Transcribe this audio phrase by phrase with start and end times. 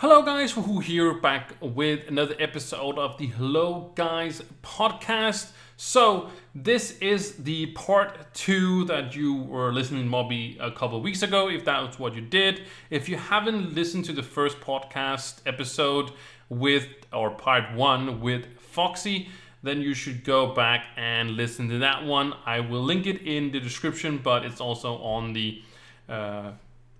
[0.00, 0.56] Hello, guys.
[0.56, 5.50] Wahoo here back with another episode of the Hello Guys podcast.
[5.76, 11.48] So, this is the part two that you were listening maybe a couple weeks ago,
[11.48, 12.62] if that was what you did.
[12.90, 16.12] If you haven't listened to the first podcast episode
[16.48, 19.26] with, or part one with Phoxsty,
[19.64, 22.34] then you should go back and listen to that one.
[22.46, 25.60] I will link it in the description, but it's also on the
[26.08, 26.52] uh,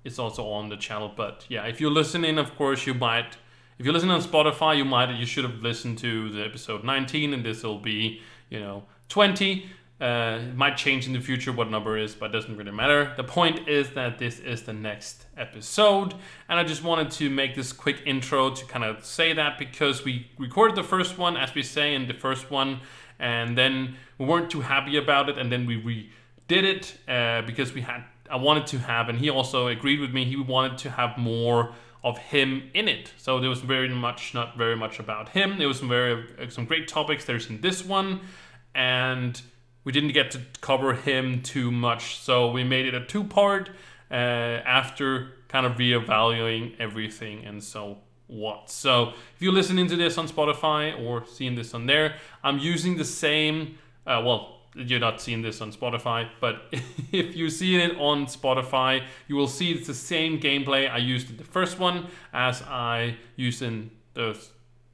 [0.05, 1.13] it's also on the channel.
[1.15, 3.37] But yeah, if you're listening, of course, you might.
[3.79, 7.33] If you're listening on Spotify, you might you should have listened to the episode 19,
[7.33, 9.67] and this will be you know 20.
[10.01, 13.13] Uh, it might change in the future what number is, but it doesn't really matter.
[13.17, 16.15] The point is that this is the next episode,
[16.49, 20.05] and I just wanted to make this quick intro to kind of say that because
[20.05, 22.81] we recorded the first one, as we say in the first one,
[23.19, 27.75] and then we weren't too happy about it, and then we redid it uh, because
[27.75, 30.25] we had I wanted to have, and he also agreed with me.
[30.25, 31.75] He wanted to have more
[32.05, 33.13] of him in it.
[33.17, 35.59] So there was very much, not very much about him.
[35.59, 37.25] There was some very some great topics.
[37.25, 38.21] There's in this one,
[38.75, 39.41] and
[39.85, 42.19] we didn't get to cover him too much.
[42.19, 43.71] So we made it a two part
[44.11, 48.71] uh, after kind of reevaluating everything and so what.
[48.71, 52.97] So if you're listening to this on Spotify or seeing this on there, I'm using
[52.97, 53.79] the same.
[54.07, 56.63] Uh, well, you're not seeing this on Spotify, but
[57.13, 61.31] if you see it on Spotify, you will see it's the same gameplay I used
[61.31, 64.39] in the first one as I used in the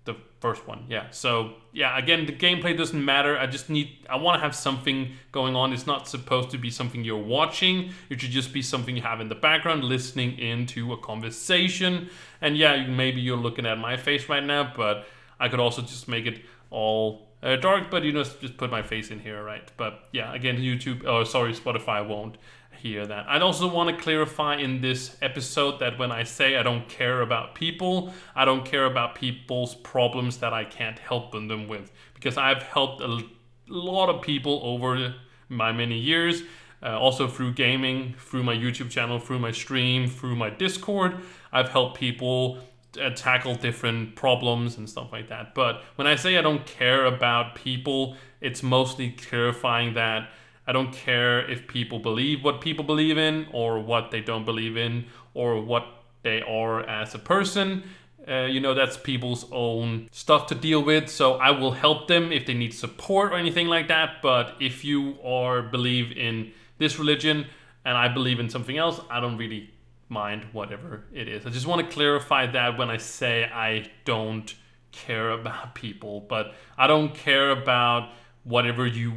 [0.04, 0.84] the first one.
[0.88, 1.08] Yeah.
[1.10, 3.38] So yeah, again, the gameplay doesn't matter.
[3.38, 5.72] I just need I want to have something going on.
[5.72, 7.90] It's not supposed to be something you're watching.
[8.10, 12.10] It should just be something you have in the background, listening into a conversation.
[12.40, 15.06] And yeah, maybe you're looking at my face right now, but
[15.40, 18.82] I could also just make it all uh, dark, but you know, just put my
[18.82, 19.70] face in here, right?
[19.76, 22.38] But yeah, again, YouTube, oh, sorry, Spotify won't
[22.78, 23.26] hear that.
[23.28, 27.20] I'd also want to clarify in this episode that when I say I don't care
[27.20, 31.92] about people, I don't care about people's problems that I can't help them with.
[32.14, 33.20] Because I've helped a
[33.68, 35.14] lot of people over
[35.48, 36.42] my many years,
[36.82, 41.16] uh, also through gaming, through my YouTube channel, through my stream, through my Discord.
[41.52, 42.58] I've helped people
[42.98, 45.54] uh, tackle different problems and stuff like that.
[45.54, 50.30] But when I say I don't care about people, it's mostly clarifying that
[50.66, 54.76] I don't care if people believe what people believe in or what they don't believe
[54.76, 55.86] in or what
[56.22, 57.84] they are as a person.
[58.26, 61.10] Uh, you know, that's people's own stuff to deal with.
[61.10, 64.22] So I will help them if they need support or anything like that.
[64.22, 67.46] But if you are believe in this religion
[67.84, 69.73] and I believe in something else, I don't really
[70.14, 71.44] mind whatever it is.
[71.44, 74.54] I just want to clarify that when I say I don't
[74.92, 78.12] care about people, but I don't care about
[78.44, 79.12] whatever you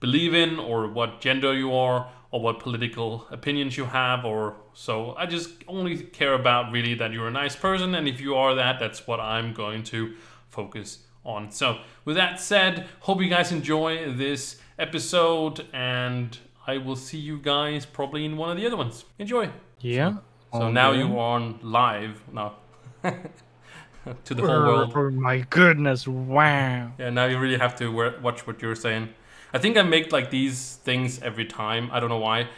[0.00, 5.14] believe in or what gender you are or what political opinions you have or so
[5.16, 8.54] I just only care about really that you're a nice person and if you are
[8.54, 10.14] that that's what I'm going to
[10.48, 11.50] focus on.
[11.50, 17.38] So with that said, hope you guys enjoy this episode and I will see you
[17.38, 19.04] guys probably in one of the other ones.
[19.18, 19.50] Enjoy.
[19.80, 20.18] Yeah.
[20.52, 22.54] So oh, now you are on live now
[23.02, 24.92] to the whole world.
[24.94, 26.08] Oh my goodness!
[26.08, 26.92] Wow.
[26.98, 27.88] Yeah, now you really have to
[28.22, 29.10] watch what you're saying.
[29.52, 31.90] I think I make like these things every time.
[31.92, 32.48] I don't know why.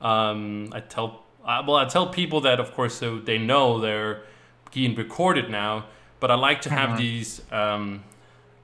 [0.00, 4.24] Um, I tell uh, well, I tell people that of course so they know they're
[4.72, 5.86] being recorded now.
[6.20, 6.98] But I like to have uh-huh.
[6.98, 8.02] these um,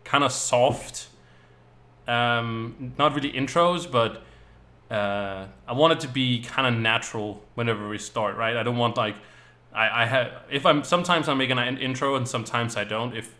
[0.02, 1.08] kind of soft,
[2.08, 4.22] um, not really intros, but
[4.90, 8.56] uh, I want it to be kind of natural whenever we start, right?
[8.56, 9.16] I don't want like
[9.72, 13.16] I, I have if I'm sometimes I'm making an intro and sometimes I don't.
[13.16, 13.34] If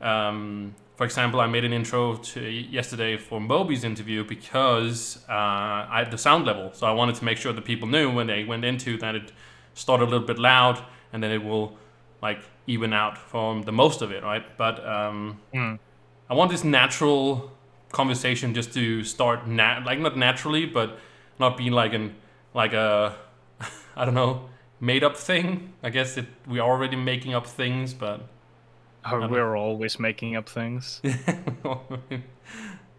[0.00, 6.00] um, for example, I made an intro to yesterday for Moby's interview because uh, I
[6.00, 8.44] had the sound level, so I wanted to make sure that people knew when they
[8.44, 9.32] went into that it
[9.74, 10.82] started a little bit loud
[11.12, 11.76] and then it will
[12.20, 14.44] like even out from the most of it, right?
[14.56, 15.78] But um, mm.
[16.30, 17.50] I want this natural
[17.92, 20.98] conversation just to start nat- like not naturally but
[21.38, 22.14] not being like an
[22.54, 23.14] like a
[23.96, 24.48] i don't know
[24.82, 25.72] made up thing.
[25.82, 28.26] I guess it we're already making up things but
[29.04, 31.00] oh, we're always making up things.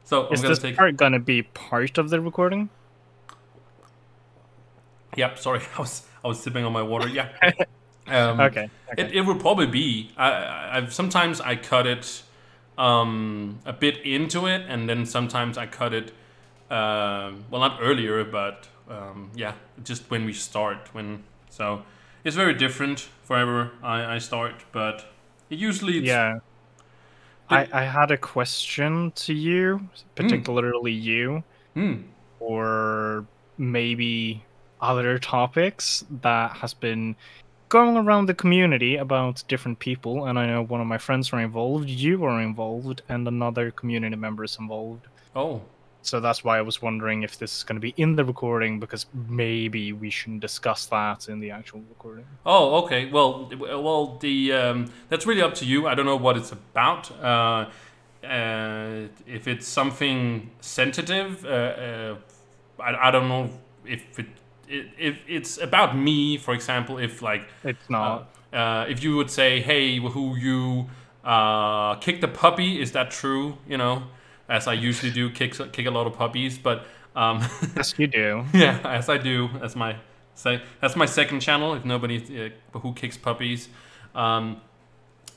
[0.06, 0.76] So is this take...
[0.76, 2.70] part gonna be part of the recording?
[5.16, 7.08] Yep sorry i was i was sipping on my water.
[7.08, 7.30] Yeah.
[8.06, 9.02] Um, okay, okay.
[9.02, 12.22] It, it will probably be I, I sometimes i cut it
[12.78, 16.12] um, a bit into it, and then sometimes I cut it.
[16.70, 19.54] Uh, well, not earlier, but um, yeah,
[19.84, 20.94] just when we start.
[20.94, 21.84] When so
[22.24, 23.72] it's very different forever.
[23.82, 25.06] I, I start, but
[25.50, 26.40] it usually yeah.
[27.50, 31.04] I, I had a question to you, particularly mm.
[31.04, 31.44] you,
[31.76, 32.04] mm.
[32.40, 33.26] or
[33.58, 34.44] maybe
[34.82, 37.16] other topics that has been
[37.74, 41.40] going around the community about different people, and I know one of my friends were
[41.40, 45.08] involved, you were involved, and another community member is involved.
[45.36, 45.62] Oh,
[46.04, 48.80] So that's why I was wondering if this is going to be in the recording,
[48.80, 52.26] because maybe we shouldn't discuss that in the actual recording.
[52.46, 53.10] Oh, okay.
[53.16, 53.50] Well,
[53.88, 55.88] well, the um, that's really up to you.
[55.88, 57.04] I don't know what it's about.
[57.32, 57.70] Uh,
[58.24, 62.16] uh, if it's something sensitive, uh, uh,
[62.88, 63.50] I, I don't know
[63.86, 64.28] if it,
[64.74, 66.98] it if it's about me, for example.
[66.98, 68.28] If like It's not.
[68.52, 70.90] uh, if you would say, "Hey, who you
[71.24, 73.58] uh, kicked a puppy?" Is that true?
[73.68, 74.04] You know,
[74.50, 76.86] as I usually do, kick kick a lot of puppies, but.
[77.16, 77.42] Um,
[77.76, 78.44] yes, you do.
[78.54, 79.48] yeah, as I do.
[79.60, 79.96] That's my
[80.34, 80.62] say.
[80.82, 81.76] That's my second channel.
[81.76, 82.18] If nobody
[82.74, 83.70] uh, who kicks puppies,
[84.16, 84.62] um,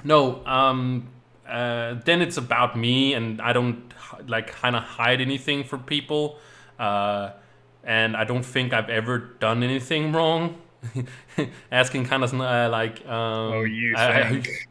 [0.03, 0.43] no.
[0.47, 1.09] Um,
[1.47, 3.93] uh, then it's about me, and I don't
[4.27, 6.39] like kind of hide anything from people.
[6.79, 7.33] Uh,
[7.87, 10.59] and I don't think I've ever done anything wrong.
[11.73, 14.49] Asking kind of uh, like, um, Oh, you I- think.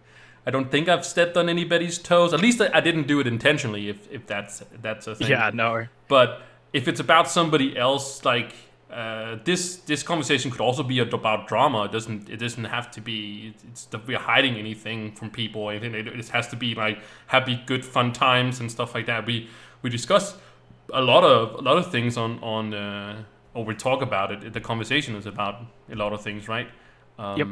[0.48, 2.32] I don't think I've stepped on anybody's toes.
[2.32, 3.90] At least I, I didn't do it intentionally.
[3.90, 5.30] If if that's that's a thing.
[5.32, 5.88] Yeah, no.
[6.08, 8.54] But if it's about somebody else, like
[8.92, 11.86] uh, this, this conversation could also be about drama.
[11.86, 12.30] It doesn't.
[12.30, 13.56] It doesn't have to be.
[13.72, 15.68] It's that we're hiding anything from people.
[15.72, 15.96] anything.
[15.96, 19.26] It, it has to be like happy, good, fun times and stuff like that.
[19.26, 19.50] We
[19.82, 20.38] we discuss
[20.94, 23.24] a lot of a lot of things on on uh,
[23.54, 24.54] or we talk about it.
[24.54, 25.56] The conversation is about
[25.92, 26.68] a lot of things, right?
[27.18, 27.48] Um, Yep.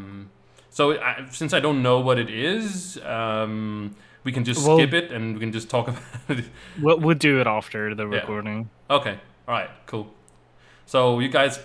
[0.70, 4.94] So I, since I don't know what it is, um, we can just Well- skip
[4.94, 6.04] it and we can just talk about
[6.40, 6.46] it.
[6.82, 8.16] We'll, we'll do it after the Yeah.
[8.20, 8.70] recording.
[8.90, 9.20] Okay.
[9.48, 9.70] All right.
[9.86, 10.08] Cool.
[10.86, 11.60] So you guys,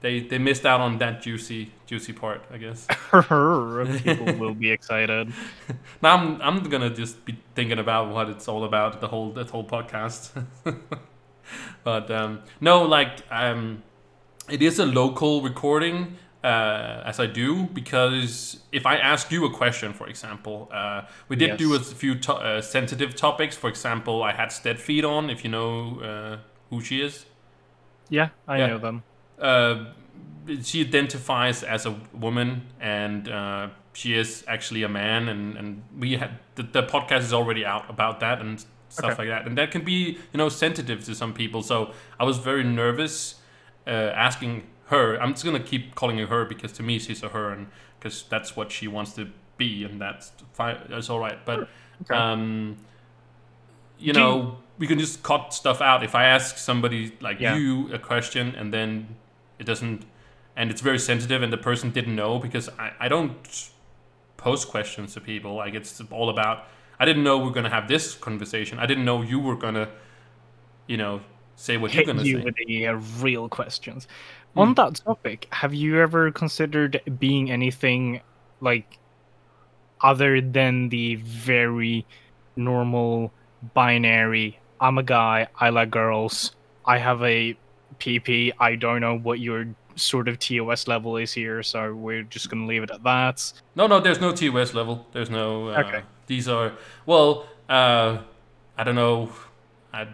[0.00, 2.86] they they missed out on that juicy juicy part, I guess.
[3.10, 5.32] People will be excited.
[6.02, 9.50] now I'm I'm gonna just be thinking about what it's all about the whole that
[9.50, 10.30] whole podcast.
[11.84, 13.82] but um, no, like um,
[14.48, 16.16] it is a local recording.
[16.44, 21.34] Uh, as I do, because if I ask you a question, for example, uh, we
[21.34, 23.56] did do a few to- uh, sensitive topics.
[23.56, 26.36] For example, I had Stead Feed on, if you know uh,
[26.70, 27.26] who she is.
[28.10, 28.66] Yeah, I Yeah.
[28.68, 29.02] know them.
[29.40, 29.84] Uh,
[30.62, 36.16] she identifies as a woman and uh, she is actually a man and, and we
[36.16, 39.22] had the, the podcast is already out about that and stuff Okay.
[39.22, 42.38] like that and that can be you know sensitive to some people so i was
[42.38, 43.34] very nervous
[43.86, 47.28] uh, asking her i'm just gonna keep calling her her because to me she's a
[47.30, 47.66] her and
[47.98, 51.68] because that's what she wants to be and that's fine that's all right but
[52.02, 52.14] Okay.
[52.14, 52.76] um
[53.98, 57.40] you Do you- know we can just cut stuff out if i ask somebody like
[57.40, 57.56] Yeah.
[57.56, 59.16] you a question and then
[59.58, 60.04] it doesn't
[60.56, 63.70] and it's very sensitive and the person didn't know because i, I don't
[64.36, 66.64] post questions to people like it's all about
[66.98, 69.56] i didn't know we are going to have this conversation i didn't know you were
[69.56, 69.88] going to
[70.86, 71.20] you know
[71.56, 74.06] say what you're going to you say with the uh, real questions.
[74.54, 74.60] Hmm.
[74.60, 78.20] On that topic, have you ever considered being anything
[78.60, 78.98] like
[80.02, 82.06] other than the very
[82.54, 83.32] normal
[83.74, 84.60] binary?
[84.80, 85.48] I'm a guy.
[85.58, 86.54] I like girls.
[86.84, 87.56] I have a
[87.98, 88.52] PP.
[88.58, 92.66] I don't know what your sort of TOS level is here, so we're just gonna
[92.66, 93.52] leave it at that.
[93.74, 96.02] no no there's no tos level there's no uh, Okay.
[96.26, 96.72] these are
[97.06, 98.18] well uh
[98.78, 99.30] i don't know
[99.92, 100.06] i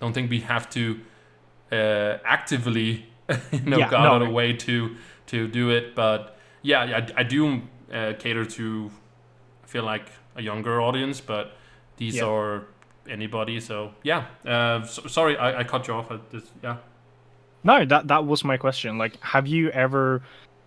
[0.00, 1.00] don't think we have to
[1.72, 3.06] uh actively
[3.52, 4.08] you know Yeah, go no.
[4.12, 4.96] out of the way to
[5.26, 7.62] to do it but yeah i, I do
[7.92, 8.90] uh, cater to
[9.64, 11.56] i feel like a younger audience but
[11.96, 12.26] these Yeah.
[12.28, 12.66] are
[13.08, 16.76] anybody so yeah uh so, sorry I, I cut you off at this yeah
[17.66, 18.96] No, that that was my question.
[18.96, 20.22] Like, have you ever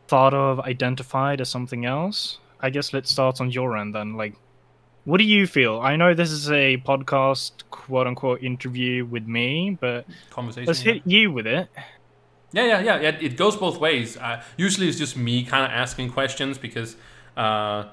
[0.09, 2.39] thought of identified as something else?
[2.59, 4.15] I guess let's start on your end then.
[4.15, 4.35] Like,
[5.05, 5.79] what do you feel?
[5.79, 10.93] I know this is a podcast, quote unquote, interview with me, but conversation let's yeah.
[10.95, 11.69] hit you with it.
[12.51, 12.99] Yeah, yeah, yeah.
[12.99, 14.17] yeah it goes both ways.
[14.17, 16.97] Uh, usually, it's just me kind of asking questions because
[17.37, 17.85] uh,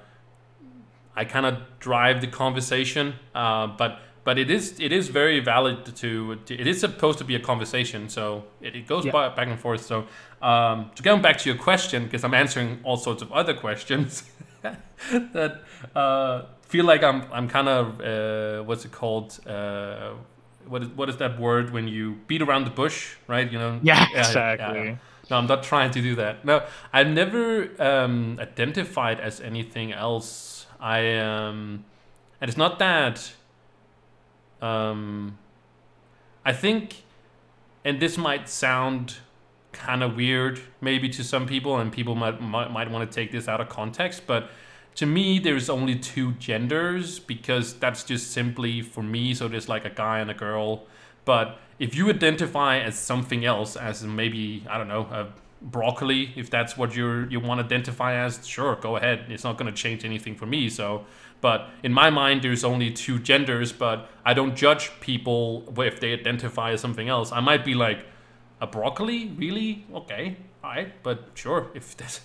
[1.14, 3.14] I kind of drive the conversation.
[3.36, 7.24] Uh, but but it is it is very valid to, to it is supposed to
[7.24, 9.28] be a conversation, so it, it goes Yeah.
[9.38, 9.82] back and forth.
[9.92, 9.96] So
[10.42, 14.24] um, to go back to your question, because I'm answering all sorts of other questions
[15.36, 15.52] that
[15.94, 16.42] uh,
[16.72, 19.28] feel like I'm I'm kind of uh, what's it called.
[19.46, 20.10] Uh,
[20.68, 23.48] what is, what is that word when you beat around the bush, right?
[23.52, 23.78] You know.
[23.82, 24.84] Yeah, yeah, exactly.
[24.84, 24.96] yeah.
[25.30, 26.44] No, I'm not trying to do that.
[26.44, 26.56] No,
[26.92, 30.66] I've never um, identified as anything else.
[30.80, 31.84] I um,
[32.40, 33.32] and it's not that.
[34.62, 35.38] Um,
[36.44, 37.02] I think,
[37.84, 39.16] and this might sound
[39.72, 43.32] kind of weird, maybe to some people, and people might might, might want to take
[43.32, 44.50] this out of context, but
[44.96, 49.34] to me, there's only two genders because that's just simply for me.
[49.34, 50.86] So there's like a guy and a girl.
[51.26, 55.28] But if you identify as something else, as maybe I don't know, a
[55.62, 59.56] broccoli if that's what you're you want to identify as sure go ahead it's not
[59.56, 61.04] going to change anything for me so
[61.40, 66.12] but in my mind there's only two genders but i don't judge people if they
[66.12, 67.32] identify as something else.
[67.32, 68.06] I might be like
[68.60, 69.28] a broccoli?
[69.36, 69.86] Really?
[69.94, 72.20] Okay all right but sure if this,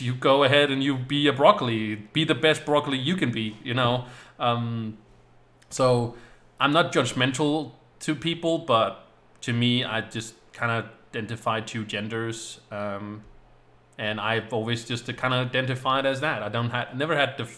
[0.00, 3.56] you go ahead and you be a broccoli be the best broccoli you can be
[3.64, 4.06] you know?
[4.38, 4.98] Um,
[5.68, 6.16] so
[6.58, 9.06] i'm not judgmental to people but
[9.42, 13.24] to me i just kind of identify two genders, um,
[13.98, 16.42] and I've always just kind of identified as that.
[16.42, 17.48] I don't have never had the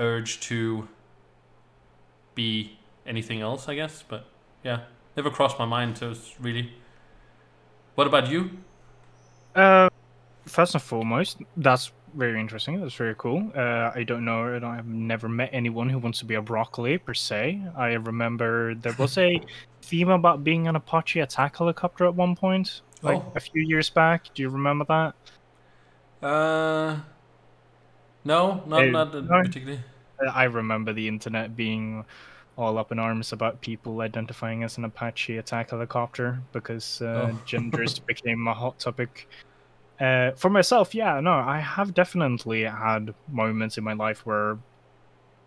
[0.00, 0.88] urge to
[2.34, 4.02] be anything else, I guess.
[4.06, 4.26] But
[4.64, 4.80] yeah,
[5.16, 5.98] never crossed my mind.
[5.98, 6.72] So it's really.
[7.94, 8.50] What about you?
[9.54, 9.88] Uh,
[10.46, 12.80] first and foremost, that's very interesting.
[12.80, 13.50] That's very cool.
[13.54, 14.58] Uh, I don't know.
[14.62, 17.60] I've never met anyone who wants to be a broccoli per se.
[17.76, 19.40] I remember there was a
[19.82, 23.32] theme about being an Apache attack helicopter at one point, like oh.
[23.36, 24.32] a few years back.
[24.34, 26.26] Do you remember that?
[26.26, 27.00] Uh,
[28.24, 29.42] no, not uh, not no.
[29.42, 29.80] particularly.
[30.32, 32.04] I remember the internet being
[32.56, 37.38] all up in arms about people identifying as an Apache attack helicopter because uh, oh.
[37.46, 39.26] genders became a hot topic
[40.00, 44.58] uh, for myself, yeah, no, I have definitely had moments in my life where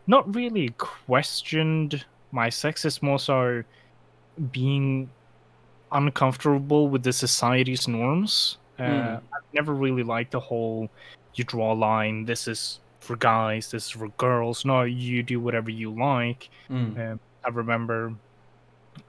[0.05, 3.63] not really questioned my sex, it's more so
[4.51, 5.09] being
[5.91, 8.57] uncomfortable with the society's norms.
[8.77, 9.15] Uh, mm.
[9.15, 10.89] I've never really liked the whole
[11.35, 14.65] you draw a line, this is for guys, this is for girls.
[14.65, 16.49] No, you do whatever you like.
[16.69, 16.97] Mm.
[16.97, 18.13] Uh, I remember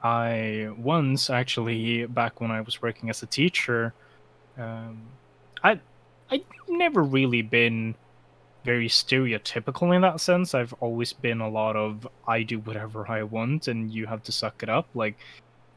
[0.03, 3.95] I once actually, back when I was working as a teacher,
[4.59, 5.03] um,
[5.63, 5.81] I
[6.31, 7.95] I never really been
[8.65, 10.55] very stereotypical in that sense.
[10.55, 14.33] I've always been a lot of I do whatever I want and you have to
[14.33, 14.89] suck it up.
[14.95, 15.17] Like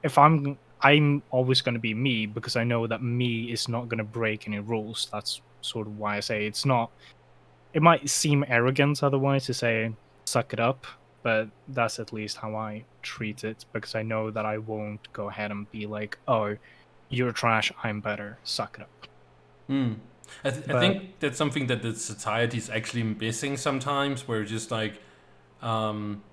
[0.04, 3.90] if I'm I'm always going to be me because I know that me is not
[3.90, 5.10] going to break any rules.
[5.12, 6.92] That's sort of why I say it's not
[7.74, 9.94] it might seem arrogant otherwise to say
[10.26, 10.86] suck it up,
[11.24, 15.30] but that's at least how I treat it because I know that I won't go
[15.30, 16.58] ahead and be like, "Oh,
[17.10, 18.40] you're trash, I'm better.
[18.44, 19.08] Suck it up."
[19.70, 19.98] Mm.
[20.44, 24.72] I, th- I, think that's something that the society is actually missing sometimes, where just
[24.72, 25.02] like,
[25.62, 26.24] um,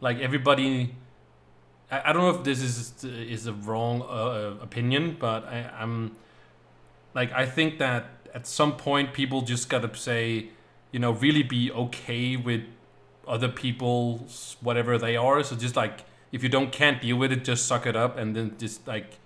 [0.00, 0.94] like everybody.
[1.90, 6.16] I, don't know if this is is a wrong uh, opinion, but I, I'm
[7.14, 10.48] like I think that at some point people just gotta say,
[10.90, 12.62] you know, really be okay with
[13.26, 15.42] other people's whatever they are.
[15.42, 18.34] So just like if you don't can't deal with it, just suck it up and
[18.34, 19.18] then just like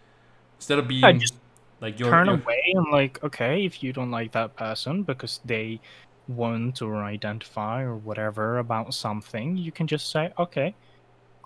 [0.59, 1.35] instead of being just
[1.81, 2.37] like you're, turn you're...
[2.37, 5.81] away and like, okay, if you don't like that person because they
[6.29, 10.75] want or identify or whatever about something, you can just say, okay,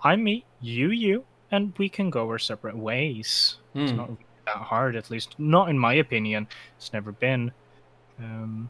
[0.03, 3.57] I'm me, you, you, and we can go our separate ways.
[3.75, 3.81] Mm.
[3.83, 3.97] It's hmm.
[3.97, 4.09] not
[4.53, 6.47] that hard, at least not in my opinion.
[6.77, 7.51] It's never been.
[8.19, 8.69] Um,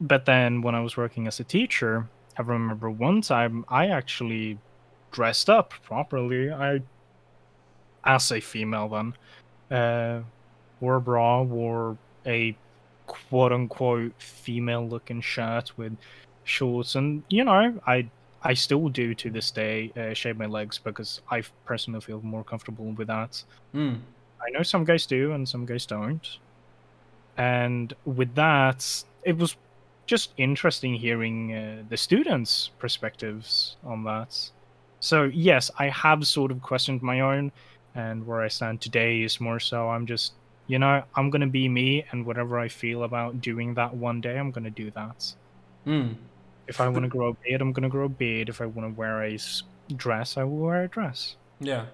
[0.00, 2.08] but then when I was working as a teacher,
[2.38, 4.58] I remember one time I actually
[5.10, 6.50] dressed up properly.
[6.50, 6.80] I,
[8.04, 9.14] as a female, then.
[9.70, 10.22] Uh,
[10.80, 11.96] wore a bra, wore
[12.26, 12.56] a
[13.06, 15.96] quote unquote female looking shirt with
[16.44, 18.08] shorts, and you know, I
[18.42, 22.42] I still do to this day uh, shave my legs because I personally feel more
[22.42, 23.42] comfortable with that.
[23.74, 24.00] Mm.
[24.46, 26.38] I know some guys do and some guys don't.
[27.36, 29.56] And with that, it was
[30.06, 34.50] just interesting hearing uh, the students' perspectives on that.
[35.00, 37.52] So, yes, I have sort of questioned my own,
[37.94, 40.34] and where I stand today is more so I'm just
[40.70, 44.38] you know, I'm gonna be me, and whatever I feel about doing that one day,
[44.38, 45.34] I'm gonna do that.
[45.84, 46.14] Mm.
[46.68, 48.48] If I want to grow a beard, I'm gonna grow a beard.
[48.48, 49.36] If I want to wear a
[49.96, 51.34] dress, I will wear a dress.
[51.58, 51.86] Yeah.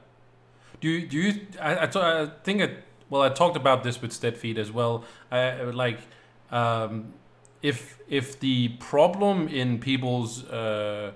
[0.80, 1.46] Do you do you?
[1.60, 2.84] I I, t- I think it.
[3.08, 5.04] Well, I talked about this with Steadfeed as well.
[5.30, 6.00] I like
[6.50, 7.12] um,
[7.62, 11.12] if if the problem in people's uh,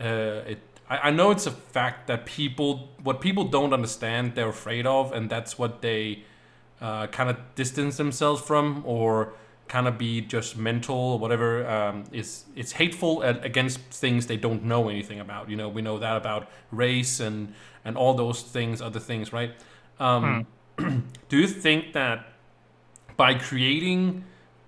[0.00, 0.58] uh, it,
[0.88, 5.12] I, I know it's a fact that people what people don't understand they're afraid of,
[5.12, 6.24] and that's what they
[6.80, 9.34] uh, kind of distance themselves from or
[9.68, 14.36] kind of be just mental or whatever um, is it's hateful at, against things they
[14.36, 18.42] don't know anything about you know we know that about race and and all those
[18.42, 19.52] things other things right
[19.98, 20.46] um,
[20.78, 20.98] hmm.
[21.28, 22.26] do you think that
[23.16, 24.24] by creating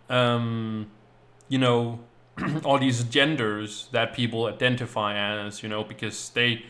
[0.08, 0.86] um,
[1.48, 2.00] you know
[2.64, 6.64] all these genders that people identify as you know because they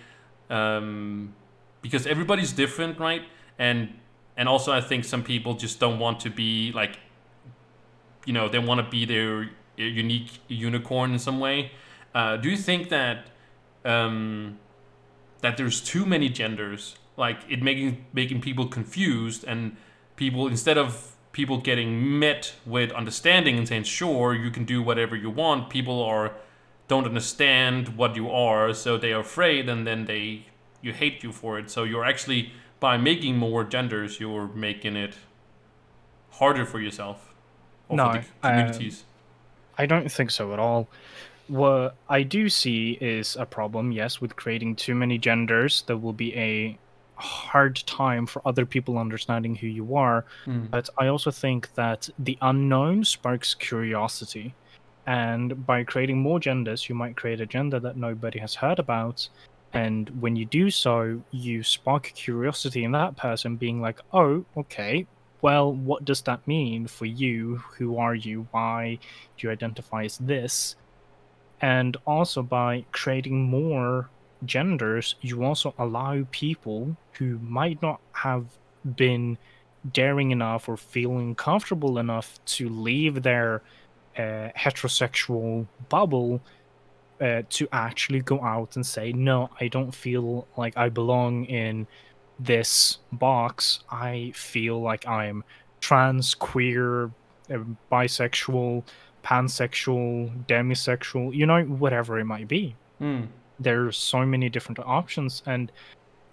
[0.51, 1.35] um,
[1.81, 3.23] because everybody's different right
[3.59, 3.89] and
[4.37, 6.99] and also I think some people just don't want to be like,
[8.25, 11.73] you know, they want to be their unique unicorn in some way.
[12.15, 13.27] Uh, do you think that
[13.85, 14.59] um,
[15.43, 19.77] that there's too many genders, like it making making people confused, and
[20.17, 25.17] people instead of people getting met with understanding and saying sure you can do whatever
[25.17, 26.33] you want people are
[26.89, 30.45] don't understand what you are so they are afraid and then they
[30.83, 35.15] you hate you for it so you're actually by making more genders you're making it
[36.33, 37.33] harder for yourself
[37.89, 39.05] or No, for the uh, communities
[39.79, 40.89] I don't think so at all.
[41.53, 45.85] What I do see is a problem, yes, with creating too many genders.
[45.87, 46.79] There will be a
[47.17, 50.25] hard time for other people understanding who you are.
[50.47, 50.71] Mm.
[50.71, 54.55] But I also think that the unknown sparks curiosity.
[55.07, 59.29] And by creating more genders, you might create a gender that nobody has heard about.
[59.75, 65.07] And when you do so, you spark curiosity in that person, being like, oh, okay,
[65.43, 67.57] well, what does that mean for you?
[67.77, 68.47] Who are you?
[68.53, 68.99] Why
[69.37, 70.77] do you identify as this?
[71.63, 74.11] And also by creating more
[74.45, 78.47] genders, you also allow people who might not have
[78.97, 79.39] been
[79.93, 83.63] daring enough or feeling comfortable enough to leave their
[84.17, 86.41] uh, heterosexual bubble
[87.21, 91.87] uh, to actually go out and say, no, I don't feel like I belong in
[92.41, 93.85] this box.
[93.91, 95.45] I feel like I'm
[95.81, 97.05] trans, queer,
[97.51, 97.59] uh,
[97.91, 98.83] bisexual,
[99.23, 103.29] pansexual, demisexual, you know, whatever it might be Mm.
[103.67, 105.73] are so many different options and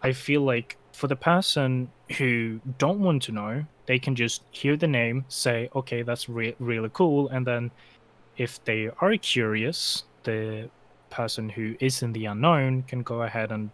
[0.03, 4.77] i feel like for the person who don't want to know they can just hear
[4.77, 7.72] the name say okay that's re- really cool and then
[8.38, 10.69] if they are curious the
[11.10, 13.72] person who is in the unknown can go ahead and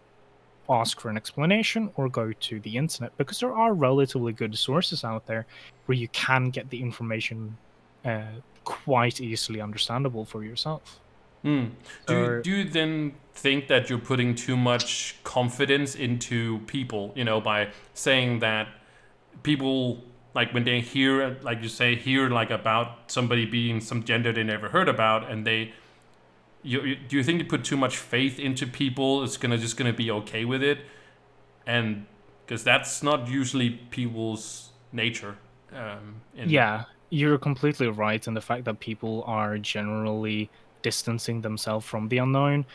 [0.70, 5.04] ask for an explanation or go to the internet because there are relatively good sources
[5.04, 5.44] out there
[5.84, 7.56] where you can get the information
[8.04, 8.22] uh,
[8.66, 11.00] quite easily understandable for yourself
[11.44, 11.70] Mm.
[12.06, 17.12] Do, you, Or- do you then think that you're putting too much confidence into people,
[17.14, 18.66] you know, by saying that
[19.44, 20.02] people,
[20.34, 24.42] like when they hear, like you say, hear like about somebody being some gender they
[24.42, 25.72] never heard about, and they,
[26.64, 29.22] you, you do you think you put too much faith into people?
[29.22, 30.78] It's gonna just gonna be okay with it,
[31.64, 32.06] and
[32.44, 35.36] because that's not usually people's nature.
[35.72, 40.50] Um, in, Yeah, you're completely right in the fact that people are generally
[40.82, 42.66] distancing themselves from the unknown.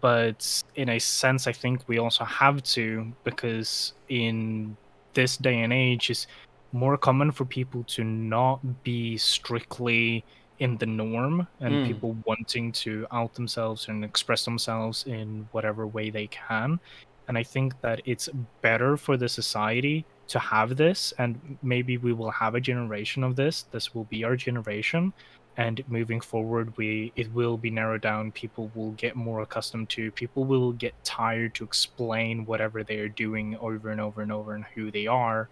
[0.00, 4.76] But in a sense, I think we also have to, because in
[5.14, 6.26] this day and age, it's
[6.72, 10.24] more common for people to not be strictly
[10.58, 11.84] in the norm and Mm.
[11.84, 16.80] people wanting to out themselves and express themselves in whatever way they can.
[17.28, 18.28] And I think that it's
[18.62, 23.36] better for the society to have this, and maybe we will have a generation of
[23.36, 23.62] this.
[23.70, 25.12] This will be our generation,
[25.56, 28.32] and moving forward, we it will be narrowed down.
[28.32, 30.10] People will get more accustomed to.
[30.12, 34.54] People will get tired to explain whatever they are doing over and over and over
[34.54, 35.48] and who they are.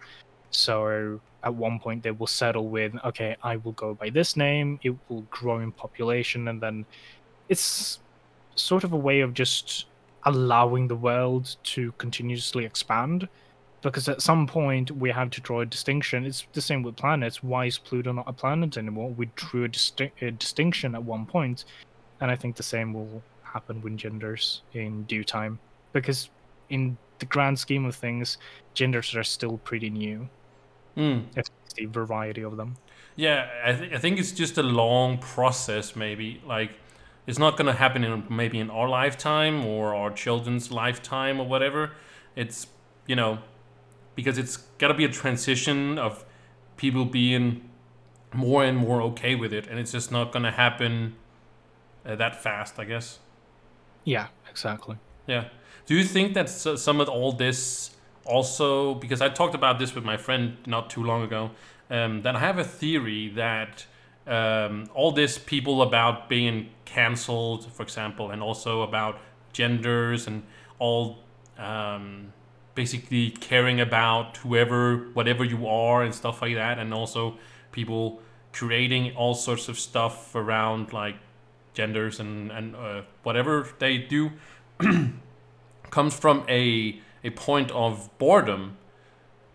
[0.49, 4.79] So at one point they will settle with, okay, I will go by this name.
[4.83, 6.85] It will grow in population, and then
[7.49, 7.99] it's
[8.55, 9.85] sort of a way of just
[10.25, 13.27] allowing the world to continuously expand
[13.81, 16.25] because at some point we have to draw a distinction.
[16.25, 17.41] It's the same with planets.
[17.43, 19.09] Why is pluto not a planet anymore?
[19.09, 21.65] We drew a, disti- a distinction at one point.
[22.19, 25.59] And i think the same will happen with genders in due time.
[25.93, 26.29] Because
[26.69, 28.37] in the grand scheme of things
[28.73, 30.29] genders are still pretty new.
[30.97, 31.23] Mm.
[31.37, 32.75] if it's the variety of them.
[33.15, 35.95] Yeah, I, th- I think it's just a long process.
[35.95, 36.41] Maybe.
[36.45, 36.71] Like
[37.25, 41.91] it's not gonna happen in maybe in our lifetime or our children's lifetime or whatever.
[42.35, 42.67] It's
[43.07, 43.39] you know
[44.15, 46.25] because it's gotta be a transition of
[46.77, 47.69] people being
[48.33, 51.15] more and more okay with it, and it's just not gonna happen
[52.05, 52.79] uh, that fast.
[52.79, 53.19] I guess.
[54.03, 54.97] yeah exactly
[55.27, 55.45] Yeah.
[55.85, 57.91] Do you think that some of all this
[58.25, 61.51] also because I talked about this with my friend not too long ago
[61.89, 63.85] um, that I have a theory that
[64.27, 69.19] um, all this people about being cancelled, for example, and also about
[69.53, 70.43] genders and
[70.79, 71.19] all
[71.57, 72.33] um,
[72.75, 77.37] basically caring about whoever, whatever you are and stuff like that, and also
[77.71, 78.21] people
[78.53, 81.15] creating all sorts of stuff around like
[81.73, 84.31] genders and and uh, whatever they do
[85.89, 88.77] comes from a a point of boredom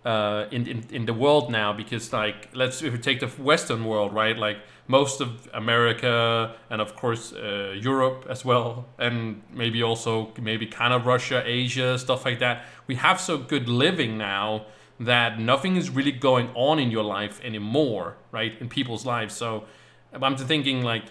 [0.04, 1.72] uh, in, in in the world now.
[1.72, 4.36] Because like let's if we take the Western world right?
[4.36, 8.86] Like most of America and of course uh, Europe as well.
[8.98, 13.68] And maybe also maybe kind of Russia Asia stuff like that we have so good
[13.68, 14.66] living now
[14.98, 19.64] that nothing is really going on in your life anymore right in people's lives so
[20.12, 21.04] I'm just thinking like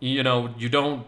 [0.00, 1.06] you know you don't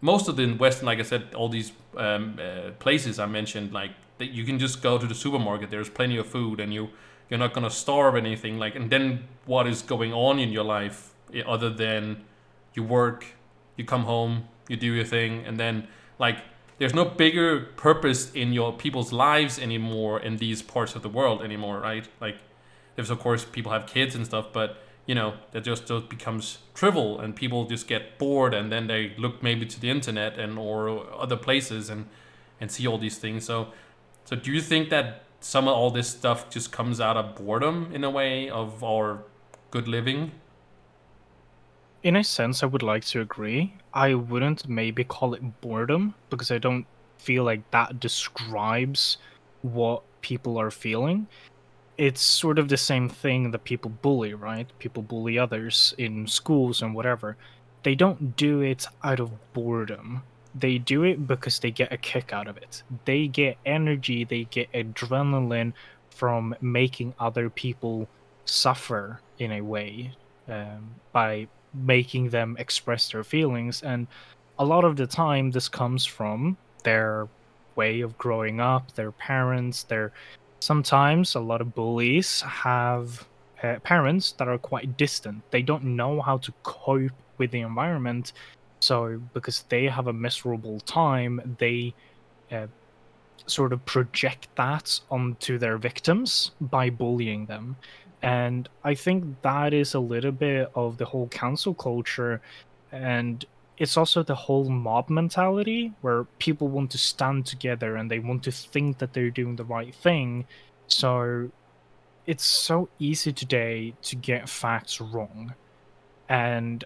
[0.00, 3.92] most of the western like i said all these um, uh, places i mentioned like
[4.18, 6.90] that you can just go to the supermarket there's plenty of food and you
[7.32, 8.58] you're not gonna starve anything.
[8.58, 12.24] Like, and then what is going on in your life eh, other than
[12.74, 13.24] you work,
[13.78, 16.44] you come home, you do your thing, and then like
[16.78, 21.42] there's no bigger purpose in your people's lives anymore in these parts of the world
[21.42, 22.08] anymore, right?
[22.20, 22.38] Like,
[22.96, 26.58] there's of course people have kids and stuff, but you know that just, just becomes
[26.74, 30.58] trivial and people just get bored and then they look maybe to the internet and
[30.58, 32.06] or other places and
[32.60, 33.44] and see all these things.
[33.44, 33.68] So
[34.24, 37.90] so do you think that some of all this stuff just comes out of boredom
[37.92, 39.24] in a way of our
[39.70, 40.32] good living?
[42.02, 46.50] In a sense i would like to agree i wouldn't maybe call it boredom because
[46.50, 46.86] i don't
[47.18, 49.18] feel like that describes
[49.62, 51.26] what people are feeling
[51.98, 54.66] it's sort of the same thing that people bully, right?
[54.78, 57.36] People bully others in schools and whatever.
[57.82, 60.22] They don't do it out of boredom.
[60.54, 62.82] They do it because they get a kick out of it.
[63.04, 65.72] They get energy, they get adrenaline
[66.10, 68.08] from making other people
[68.44, 70.12] suffer in a way
[70.48, 73.82] um, by making them express their feelings.
[73.82, 74.06] And
[74.58, 77.28] a lot of the time, this comes from their
[77.76, 80.12] way of growing up, their parents, their
[80.60, 83.26] sometimes a lot of bullies have
[83.62, 85.42] uh, parents that are quite distant.
[85.50, 88.32] They don't know how to cope with the environment.
[88.80, 91.94] So, because they have a miserable time, they
[92.50, 92.66] uh,
[93.46, 97.76] sort of project that onto their victims by bullying them.
[98.22, 102.40] And I think that is a little bit of the whole cancel culture.
[102.92, 103.44] And
[103.78, 108.44] it's also the whole mob mentality where people want to stand together and they want
[108.44, 110.46] to think that they're doing the right thing.
[110.86, 111.50] So
[112.26, 115.54] it's so easy today to get facts wrong.
[116.28, 116.84] And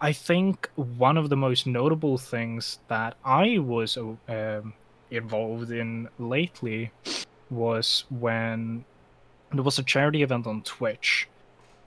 [0.00, 4.72] I think one of the most notable things that I was um,
[5.10, 6.90] involved in lately
[7.50, 8.84] was when
[9.52, 11.28] there was a charity event on Twitch,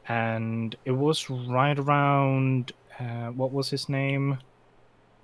[0.08, 4.40] and it was right around uh, what was his name?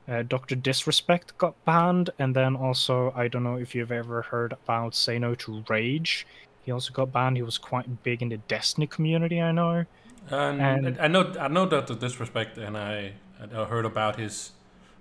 [0.08, 0.56] Uh, Dr.
[0.56, 5.20] Disrespect got banned, and then also, I don't know if you've ever heard about Say
[5.20, 6.26] No to Rage.
[6.64, 7.38] He also got banned.
[7.38, 9.86] He was quite big in the Destiny community, I know.
[10.30, 11.96] Um, and I know, I know Dr.
[11.96, 14.52] Disrespect, and I, I heard about his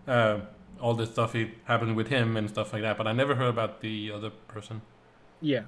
[0.09, 0.41] uh,
[0.81, 3.49] all the stuff he happened with him and stuff like that, but I never heard
[3.49, 4.83] about the other person.
[5.41, 5.63] Yeah,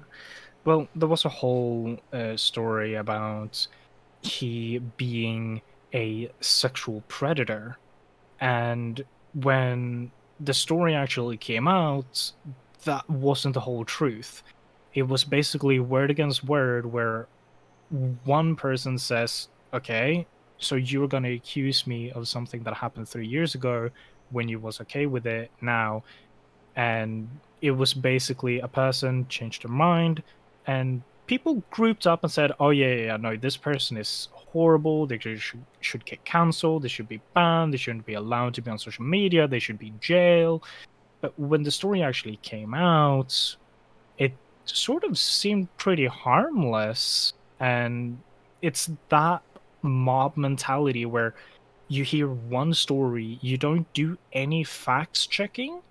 [0.65, 3.67] well, there was a whole uh, story about
[4.21, 5.61] he being
[5.93, 7.77] a sexual predator.
[8.39, 12.31] And when the story actually came out,
[12.85, 14.43] that wasn't the whole truth.
[14.93, 17.27] It was basically word against word, where
[18.23, 20.25] one person says, Okay,
[20.57, 23.89] so you're going to accuse me of something that happened three years ago
[24.31, 26.03] when you was okay with it now.
[26.75, 27.29] And
[27.61, 30.23] it was basically a person changed their mind
[30.69, 35.07] and people grouped up and said, "Oh yeah, yeah, no, this person is horrible.
[35.07, 35.41] They should,
[35.81, 36.83] should get cancelled.
[36.83, 37.73] They should be banned.
[37.73, 39.47] They shouldn't be allowed to be on social media.
[39.47, 40.61] They should be in jail.
[41.21, 43.33] But when the story actually came out,
[44.19, 44.33] it
[44.65, 47.33] sort of seemed pretty harmless.
[47.59, 48.19] And
[48.61, 49.41] it's that
[49.81, 51.33] mob mentality where
[51.87, 55.81] you hear one story, you don't do any facts checking,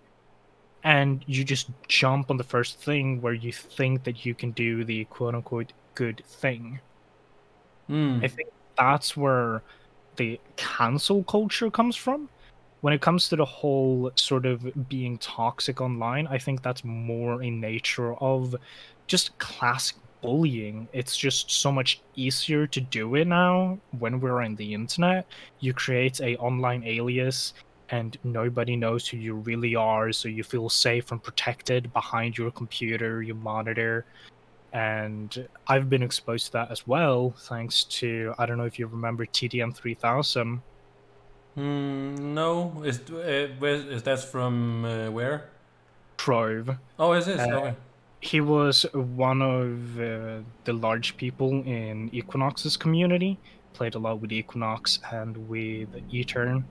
[0.85, 4.85] and you just jump on the first thing where you think that you can do
[4.85, 6.81] the quote unquote good thing.
[7.91, 8.25] Mm.
[8.25, 9.62] I think that's where
[10.17, 12.29] the cancel culture comes from.
[12.81, 17.43] When it comes to the whole sort of being toxic online, I think that's more
[17.43, 18.55] in nature of
[19.09, 20.88] just classic bullying.
[20.93, 25.27] It's just so much easier to do it now when we're on the internet.
[25.61, 27.55] You create a online alias
[27.90, 32.51] and nobody knows who you really are, so you feel safe and protected behind your
[32.51, 34.05] computer, your monitor
[34.72, 38.87] and I've been exposed to that as well, thanks to I don't know if you
[38.87, 40.61] remember TDM three thousand.
[41.57, 44.85] Mm, no, is uh, where is that from?
[44.85, 45.48] Uh, where?
[46.16, 46.70] Trove.
[46.98, 47.40] Oh, is this?
[47.40, 47.74] Uh, okay.
[48.20, 53.38] He was one of uh, the large people in Equinox's community.
[53.74, 56.64] Played a lot with Equinox and with Etern.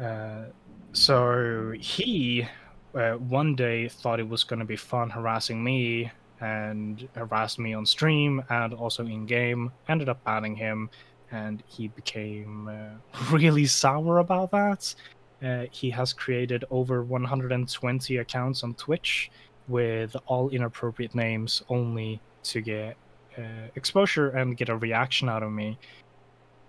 [0.00, 0.44] Uh,
[0.92, 2.46] so he
[2.94, 6.10] uh, one day thought it was going to be fun harassing me
[6.40, 9.70] and harassed me on stream and also in game.
[9.88, 10.90] Ended up banning him,
[11.30, 14.94] and he became uh, really sour about that.
[15.42, 19.30] Uh, he has created over 120 accounts on Twitch
[19.68, 22.96] with all inappropriate names only to get
[23.38, 25.78] uh, exposure and get a reaction out of me.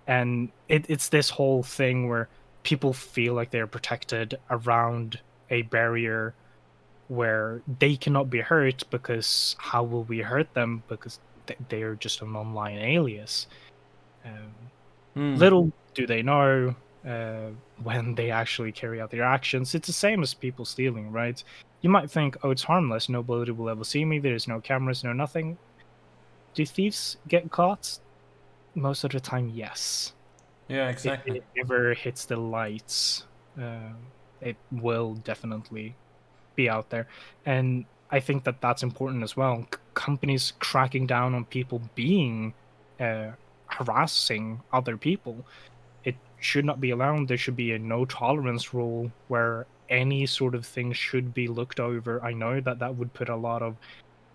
[0.08, 2.30] And it, it's this whole thing where
[2.64, 5.20] people feel like they're protected around
[5.50, 6.34] a barrier
[7.08, 10.84] where they cannot be hurt because how will we hurt them?
[10.88, 11.20] Because
[11.70, 13.48] they are just an online alias.
[14.24, 14.54] Um,
[15.14, 15.36] Hmm.
[15.36, 16.74] little do they know
[17.06, 17.50] uh,
[17.84, 19.76] when they actually carry out their actions.
[19.76, 21.44] It's the same as people stealing right?
[21.82, 23.10] You might think oh it's harmless.
[23.10, 24.20] Nobody will ever see me.
[24.20, 25.58] There's no cameras no nothing.
[26.54, 28.00] Do thieves get caught?
[28.76, 30.14] Most of the time yes
[30.72, 31.38] Yeah, if exactly.
[31.38, 33.26] it ever hits the lights,
[33.60, 33.92] uh,
[34.40, 35.96] it will definitely
[36.56, 37.08] be out there.
[37.46, 39.68] And I think that that's important as well.
[39.74, 42.54] C- companies cracking down on people being
[43.02, 43.32] uh,
[43.66, 45.46] harassing other people,
[46.06, 47.28] it should not be allowed.
[47.28, 51.82] There should be a no tolerance rule where any sort of thing should be looked
[51.82, 52.24] over.
[52.24, 53.76] I know that that would put a lot of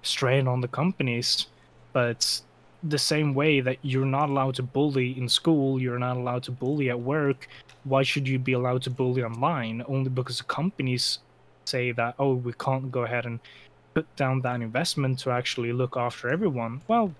[0.03, 1.47] strain on the companies,
[1.95, 2.43] but
[2.83, 6.51] the same way that you're not allowed to bully in school, you're not allowed to
[6.51, 7.49] bully at work,
[7.85, 9.83] why should you be allowed to bully online?
[9.87, 11.19] Only because companies
[11.65, 13.41] say that, oh, we can't go ahead and
[13.95, 16.83] put down that investment to actually look after everyone.
[16.89, 17.15] Well,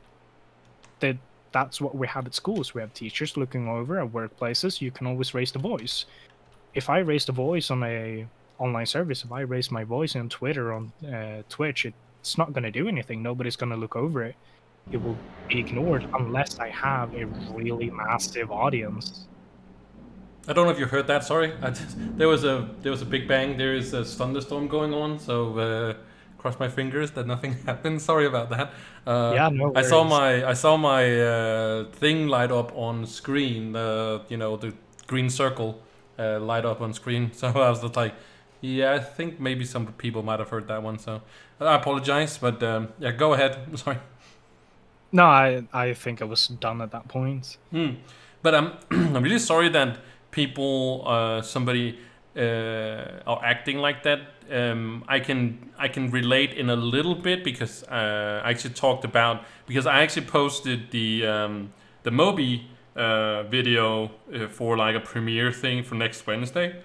[1.01, 1.17] that
[1.53, 2.75] that's what we have at schools.
[2.75, 4.81] We have teachers looking over at workplaces.
[4.81, 6.05] You can always raise the voice.
[6.75, 8.27] If I raise the voice on a
[8.59, 12.65] online service, if I raise my voice on Twitter, on uh, Twitch, it's not going
[12.65, 13.23] to do anything.
[13.23, 14.35] Nobody's going to look over it
[14.91, 15.19] it will
[15.49, 19.29] be ignored unless I have a really massive audience.
[20.49, 21.25] I don't know if you heard that.
[21.25, 23.57] Sorry, I just, there was a there was a big bang.
[23.57, 25.95] There is a thunderstorm going on, so uh,
[26.39, 28.01] cross my fingers that nothing happened.
[28.01, 28.73] Sorry about that.
[29.07, 33.73] Uh, Yeah, no I saw my I saw my uh, thing light up on screen.
[33.73, 34.73] The you know the
[35.09, 35.83] green circle
[36.19, 37.31] uh, light up on screen.
[37.35, 38.15] So I was just like,
[38.61, 40.99] yeah, I think maybe some people might have heard that one.
[41.01, 41.23] So
[41.61, 43.59] I apologize, but um, yeah, go ahead.
[43.79, 43.99] Sorry.
[45.13, 47.59] No, I I think I was done at that point.
[47.71, 47.95] Hmm.
[48.43, 48.73] But I'm
[49.17, 49.99] I'm really sorry that
[50.31, 51.99] people, uh, somebody,
[52.37, 54.21] uh, are acting like that.
[54.51, 59.05] Um, I can I can relate in a little bit because uh, I actually talked
[59.05, 65.01] about because I actually posted the um, the Moby uh, video uh, for like a
[65.01, 66.77] premiere thing for next Wednesday,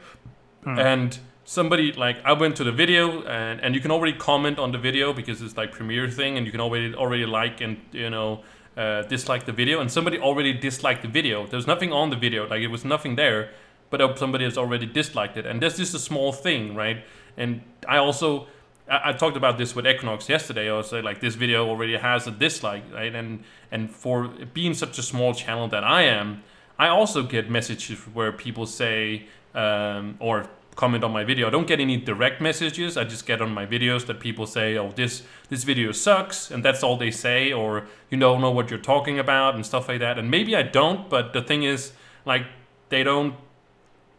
[0.66, 1.20] and
[1.52, 4.78] somebody like I went to the video and, and you can already comment on the
[4.78, 8.44] video because it's like premiere thing and you can already already like and you know
[8.78, 11.46] uh, dislike the video and somebody already disliked the video.
[11.46, 13.50] There's nothing on the video, like it was nothing there,
[13.90, 17.04] but uh, somebody has already disliked it, and that's just a small thing, right?
[17.36, 18.48] And I also
[18.90, 20.70] I, I talked about this with Equinox yesterday.
[20.70, 23.14] I was like this video already has a dislike, right?
[23.14, 26.44] And and for being such a small channel that I am,
[26.80, 31.48] I also get messages where people say um, or comment on my video.
[31.48, 32.98] I don't get any direct messages.
[32.98, 36.64] I just get on my videos that people say, "Oh, this this video sucks," and
[36.64, 40.00] that's all they say, or you don't know what you're talking about and stuff like
[40.00, 40.18] that.
[40.18, 41.94] And maybe I don't, but the thing is,
[42.26, 42.46] like,
[42.90, 43.36] they don't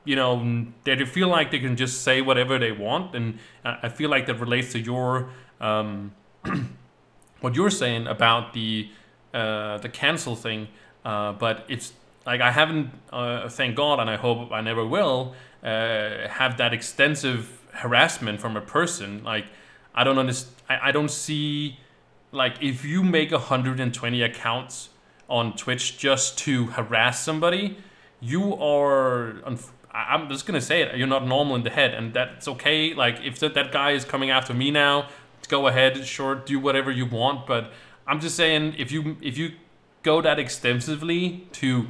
[0.04, 4.10] you know they feel like they can just say whatever they want and i feel
[4.10, 6.12] like that relates to your um,
[7.40, 8.90] what you're saying about the
[9.32, 10.68] uh, the cancel thing
[11.04, 11.92] uh, but it's
[12.26, 16.72] like i haven't uh, thank god and i hope i never will uh, have that
[16.72, 19.46] extensive harassment from a person like
[19.94, 21.78] i don't understand I, I don't see
[22.30, 24.90] like if you make 120 accounts
[25.28, 27.78] on twitch just to harass somebody
[28.20, 29.36] you are
[29.92, 32.94] i'm just gonna say it you're not normal in the head and that's okay.
[32.94, 35.08] Like if that, that guy is coming after me now
[35.48, 37.72] go ahead sure do whatever you want but
[38.06, 39.52] i'm just saying if you if you
[40.02, 41.88] go that extensively to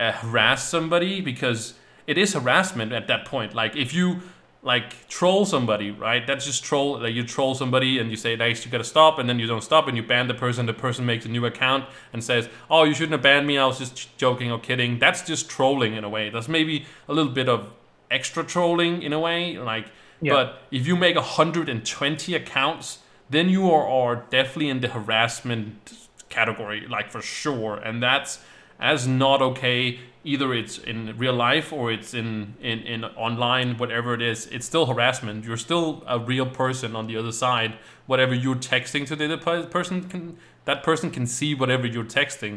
[0.00, 1.74] uh, harass somebody because
[2.08, 3.54] it is harassment at that point.
[3.54, 4.20] Like if you
[4.62, 6.26] like troll somebody right?
[6.26, 9.28] That's just troll like you troll somebody and you say nice you gotta stop and
[9.28, 11.84] then you don't stop and you ban the person the person makes a new account
[12.12, 14.98] and says oh you shouldn't have banned me i was just joking or kidding.
[14.98, 16.28] That's just trolling in a way.
[16.30, 17.70] That's maybe a little bit of
[18.10, 19.86] extra trolling in a way like
[20.20, 20.32] Yeah.
[20.32, 22.98] but if you make 120 accounts
[23.30, 25.92] then you are, are definitely in the harassment
[26.30, 27.76] category like for sure.
[27.76, 28.40] And that's
[28.80, 30.00] as not okay
[30.32, 34.66] either it's in real life or it's in, in in online whatever it is it's
[34.72, 35.44] still harassment.
[35.46, 37.72] You're still a real person on the other side.
[38.06, 42.54] Whatever you're texting to the other person can that person can see whatever you're texting.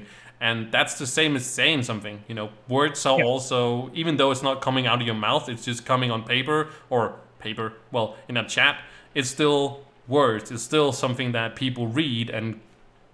[0.49, 2.49] And that's the same as saying something you know.
[2.67, 3.25] Words are Yeah.
[3.31, 6.59] also even though it's not coming out of your mouth it's just coming on paper
[6.89, 7.01] or
[7.39, 8.75] paper well in a chat
[9.15, 9.61] it's still
[10.07, 10.51] words.
[10.51, 12.59] It's still something that people read and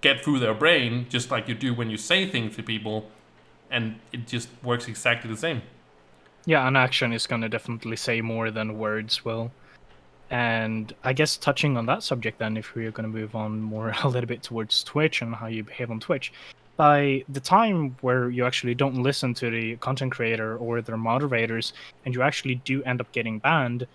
[0.01, 2.97] get through their brain just like you do when you say things to people
[3.71, 5.61] and it just works exactly the same
[6.45, 9.51] Yeah, an action is going to definitely say more than words will.
[10.29, 13.61] And I guess touching on that subject, then, if we are going to move on
[13.61, 16.33] more a little bit towards Twitch and how you behave on Twitch,
[16.75, 21.73] by the time where you actually don't listen to the content creator or their moderators
[22.05, 23.87] and you actually do end up getting banned,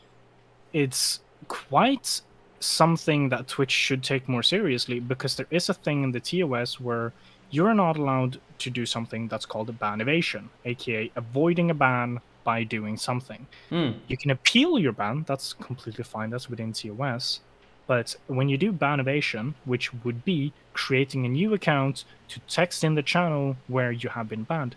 [0.73, 2.21] it's quite
[2.61, 6.81] something that Twitch should take more seriously because there is a thing in the TOS
[6.81, 7.13] where
[7.53, 12.21] you're not allowed to do something that's called a ban evasion, aka avoiding a ban
[12.43, 13.47] by doing something.
[13.71, 13.95] Mm.
[14.09, 17.41] You can appeal your ban, that's completely fine, that's within TOS.
[17.87, 22.83] But when you do ban evasion, which would be creating a new account to text
[22.83, 24.75] in the channel where you have been banned,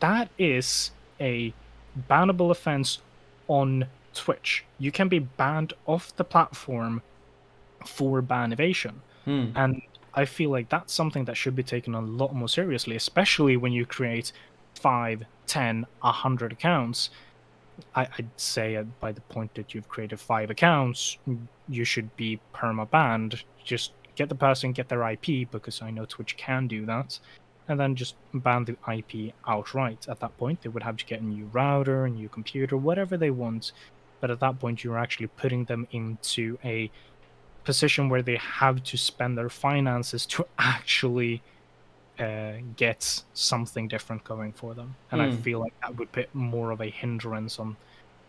[0.00, 1.54] that is a
[2.10, 2.98] bannable offense
[3.48, 4.64] on Twitch.
[4.78, 7.02] You can be banned off the platform
[7.86, 9.02] for ban evasion.
[9.26, 9.52] Mm.
[9.54, 9.82] And
[10.14, 13.72] I feel like that's something that should be taken a lot more seriously, especially when
[13.72, 14.32] you create
[14.74, 17.10] five, ten, a hundred accounts.
[17.94, 21.18] I, I'd say by the point that you've created five accounts,
[21.68, 23.42] you should be perma banned.
[23.64, 27.18] Just get the person, get their IP, because I know Twitch can do that,
[27.68, 30.06] and then just ban the IP outright.
[30.08, 33.16] At that point, they would have to get a new router, a new computer, whatever
[33.16, 33.72] they want.
[34.20, 36.90] But at that point, you're actually putting them into a
[37.64, 41.44] position where they have to spend their finances to actually
[42.18, 44.98] uh, get something different going for them.
[45.10, 45.42] And I Hmm.
[45.42, 47.78] feel like that would put more of a hindrance on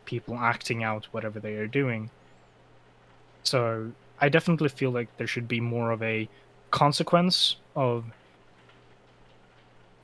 [0.05, 2.11] people acting out whatever they are doing.
[3.43, 6.29] So I definitely feel like there should be more of a
[6.71, 8.11] consequence of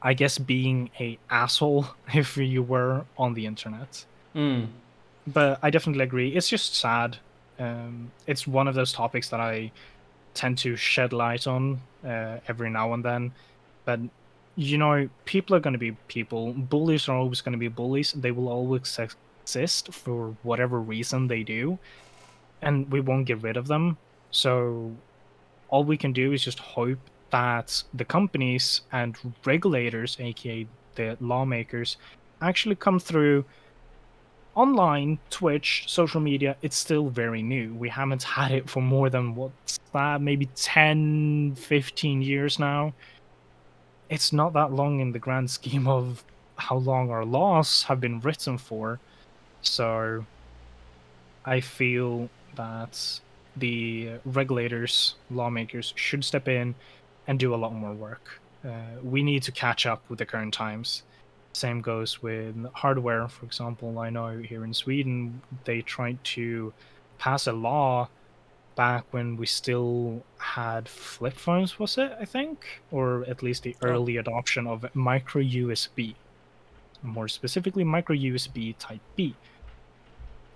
[0.01, 4.81] I guess being a asshole if you were on the internet Mm.
[5.25, 6.35] but I definitely agree.
[6.35, 7.19] It's just sad.
[7.59, 9.71] Um, it's one of those topics that I
[10.33, 13.33] tend to shed light on uh, every now and then.
[13.85, 13.99] But
[14.55, 16.53] you know, people are going to be people.
[16.53, 18.13] Bullies are always going to be bullies.
[18.13, 21.79] They will always exist for whatever reason they do,
[22.61, 23.97] and we won't get rid of them.
[24.31, 24.91] So
[25.69, 26.99] all we can do is just hope
[27.31, 31.97] that the companies and regulators, aka the lawmakers,
[32.41, 33.45] actually come through
[34.59, 37.73] online twitch social media it's still very new.
[37.73, 39.51] We haven't had it for more than what,
[39.93, 42.93] that maybe 10 15 years now.
[44.09, 46.23] It's not that long in the grand scheme of
[46.57, 48.99] how long our laws have been written for.
[49.61, 50.25] So
[51.45, 53.21] i feel that
[53.55, 56.75] the regulators lawmakers should step in
[57.27, 58.41] and do a lot more work.
[58.65, 58.71] Uh,
[59.03, 61.03] we need to catch up with the current times
[61.53, 63.99] same goes with hardware, for example.
[63.99, 66.73] I know here in Sweden they tried to
[67.17, 68.09] pass a law
[68.75, 72.15] back when we still had flip phones, was it?
[72.19, 76.15] I think, or at least the early adoption of micro USB,
[77.03, 79.35] more specifically micro USB Type B.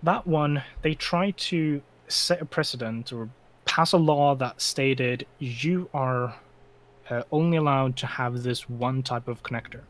[0.03, 3.29] That one they tried to set a precedent or
[3.65, 6.35] pass a law that stated you are
[7.09, 9.81] uh, only allowed to have this one type of connector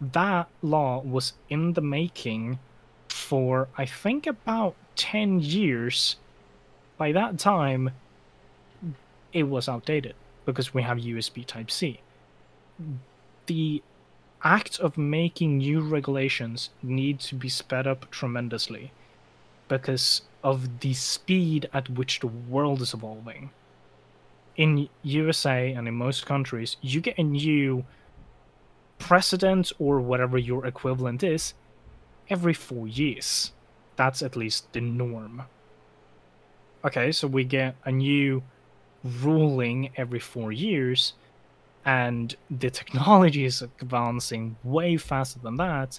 [0.00, 2.58] that law was in the making
[3.08, 6.16] for I think about 10 years.
[6.98, 7.90] By that time,
[9.32, 12.00] it was outdated because we have USB Type C.
[13.46, 13.82] The
[14.42, 18.92] act of making new regulations need to be sped up tremendously
[19.68, 23.50] because of the speed at which the world is evolving.
[24.56, 27.84] In USA and in most countries, you get a new
[28.98, 31.54] president or whatever your equivalent is
[32.28, 33.52] every four years.
[33.96, 35.42] That's at least the norm.
[36.84, 38.42] Okay, so we get a new
[39.22, 41.14] ruling every four years,
[41.84, 45.98] and the technology is advancing way faster than that,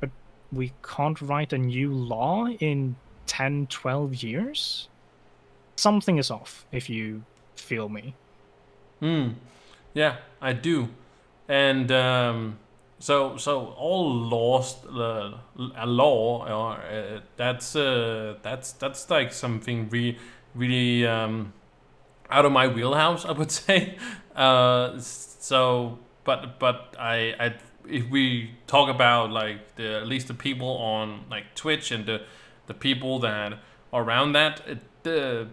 [0.00, 0.10] but
[0.52, 4.88] we can't write a new law in 10, 12 years?
[5.76, 7.22] Something is off, if you
[7.54, 8.14] feel me.
[9.00, 9.34] Mm.
[9.94, 10.88] Yeah, I do.
[11.50, 12.60] And um,
[13.00, 15.36] so so all laws, uh,
[15.76, 20.16] a law, uh, that's uh, that's that's like something really
[20.54, 21.52] really um,
[22.30, 23.98] out of my wheelhouse, I would say.
[24.36, 27.54] Uh, so, but but I I
[27.88, 32.22] if we talk about like the at least the people on like Twitch and the
[32.68, 33.54] the people that
[33.92, 35.48] are around that, it, the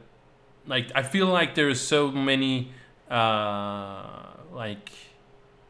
[0.68, 2.72] like I feel like there's so many
[3.10, 4.04] uh
[4.54, 4.92] like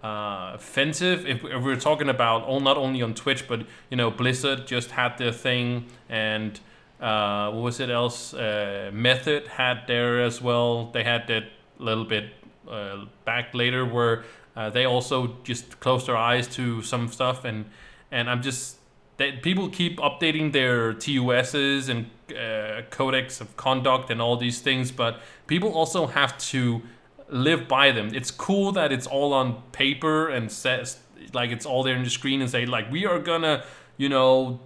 [0.04, 1.26] uh offensive.
[1.26, 5.18] If, we're talking about all not only on Twitch but you know Blizzard just had
[5.18, 6.60] their thing and
[7.02, 8.34] uh what was it else?
[8.34, 10.92] Uh Method had there as well.
[10.92, 11.46] They had that
[11.80, 12.26] little bit
[12.70, 14.24] uh, back later where
[14.56, 17.66] uh, they also just closed their eyes to some stuff and
[18.12, 18.78] and I'm just
[19.18, 24.92] that people keep updating their TUSs and uh, codex of conduct and all these things,
[24.92, 26.82] but people also have to
[27.30, 28.12] live by them.
[28.14, 31.00] It's cool that it's all on paper and says
[31.34, 33.64] like it's all there in the screen and say like we are gonna,
[33.98, 34.60] you know,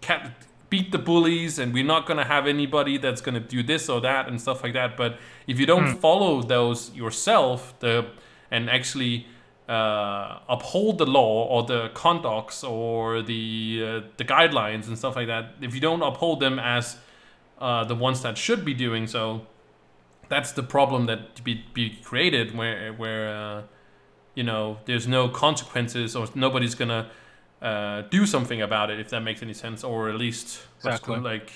[0.00, 4.00] cap- beat the bullies and we're not gonna have anybody that's gonna do this or
[4.00, 4.96] that and stuff like that.
[4.96, 8.06] But if you don't follow those yourself, the
[8.50, 9.26] and actually
[9.68, 15.26] uh, uphold the law or the conducts or the uh, the guidelines and stuff like
[15.26, 16.96] that, if you don't uphold them as
[17.58, 19.46] uh, the ones that should be doing so,
[20.28, 23.62] that's the problem that be be created where where uh,
[24.34, 27.10] you know there's no consequences or nobody's gonna
[27.62, 31.14] uh, do something about it if that makes any sense or at least Exactly.
[31.14, 31.52] called, like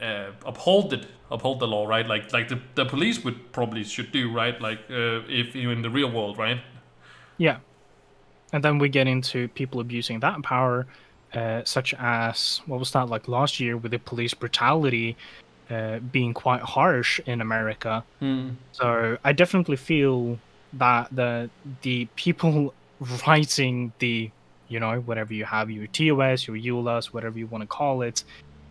[0.00, 4.12] uh, uphold it uphold the law right like like the, the police would probably should
[4.12, 6.60] do right like uh, if you're in the real world right
[7.38, 7.58] Yeah.
[8.52, 10.86] And then we get into people abusing that power,
[11.34, 15.16] uh, such as what was that like last year with the police brutality
[15.70, 18.04] uh, being quite harsh in America.
[18.72, 20.38] So I definitely feel
[20.74, 21.50] that the
[21.82, 22.74] the people
[23.26, 24.30] writing the
[24.68, 28.24] you know whatever you have your TOS, your ULS, whatever you want to call it,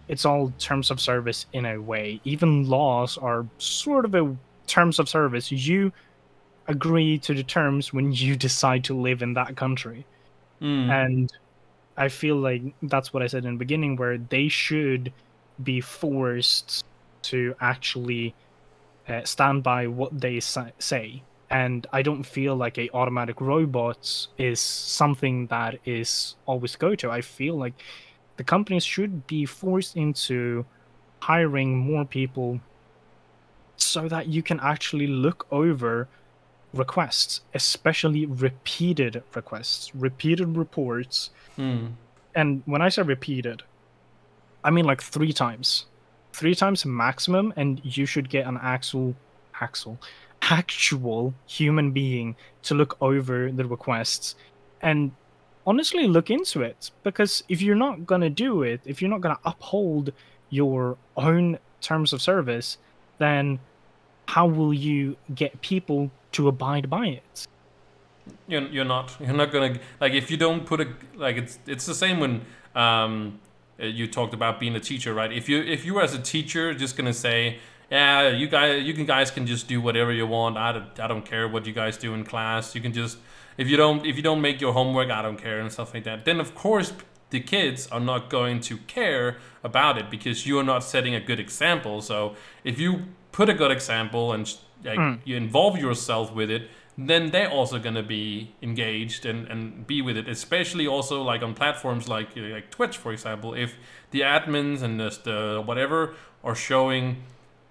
[0.07, 2.21] it's all terms of service in a way.
[2.23, 4.35] Even laws are sort of a
[4.67, 5.51] terms of service.
[5.51, 5.91] You
[6.67, 10.05] agree to the terms when you decide to live in that country.
[10.61, 10.89] Mm.
[10.89, 11.33] And
[11.97, 15.11] I feel like that's what I said in the beginning, where they should
[15.63, 16.83] be forced
[17.23, 18.35] to actually
[19.07, 21.23] uh, stand by what they say.
[21.49, 27.11] And I don't feel like a automatic robot is something that is always go to.
[27.11, 27.73] I feel like
[28.37, 30.65] the companies should be forced into
[31.19, 32.59] hiring more people
[33.77, 36.07] so that you can actually look over
[36.73, 41.29] requests, especially repeated requests, repeated reports.
[41.57, 41.93] Mm.
[42.33, 43.63] And when I say repeated,
[44.65, 45.85] I mean like three times,
[46.33, 49.15] three times maximum, and you should get an actual,
[49.61, 49.99] actual,
[50.41, 54.35] actual human being to look over the requests
[54.81, 55.11] and
[55.67, 56.91] honestly look into it.
[57.03, 60.11] Because if you're not gonna do it, if you're not gonna uphold
[60.49, 62.77] your own terms of service,
[63.19, 63.59] then
[64.27, 67.47] how will you get people to abide by it?
[68.47, 71.85] you're, you're not you're not gonna like if you don't put a like it's it's
[71.85, 72.43] the same when
[72.75, 73.39] um
[73.79, 75.31] Uh, you talked about being a teacher right?
[75.31, 77.59] If you if you as a teacher just gonna say
[77.91, 80.57] yeah you guys you can guys can just do whatever you want.
[80.57, 82.75] I don't, I don't care what you guys do in class.
[82.75, 83.17] You can just
[83.57, 86.03] if you don't if you don't make your homework I don't care and stuff like
[86.05, 86.93] that then of course
[87.31, 91.19] the kids are not going to care about it because you are not setting a
[91.19, 92.01] good example.
[92.01, 94.53] So if you put a good example and
[94.83, 95.15] like hmm.
[95.25, 100.17] you involve yourself with it then they're also gonna be engaged and, and be with
[100.17, 100.27] it.
[100.29, 103.75] Especially also like on platforms like like Twitch, for example, if
[104.11, 107.23] the admins and the, the whatever are showing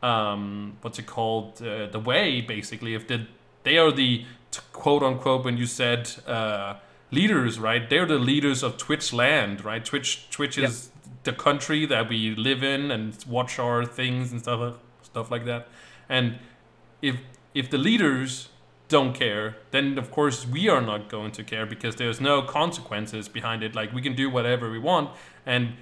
[0.03, 3.27] um, what's it called uh, the way basically if the
[3.63, 6.75] they are the t- quote unquote when you said uh,
[7.11, 10.69] leaders right they're the leaders of Twitch land right Twitch Twitch Yep.
[10.69, 10.91] is
[11.23, 15.69] the country that we live in and watch our things and stuff stuff like that
[16.09, 16.39] and
[17.01, 17.17] if
[17.55, 18.49] if the leaders
[18.89, 23.29] don't care, then of course we are not going to care because there's no consequences
[23.29, 23.75] behind it.
[23.75, 25.11] Like we can do whatever we want,
[25.47, 25.75] and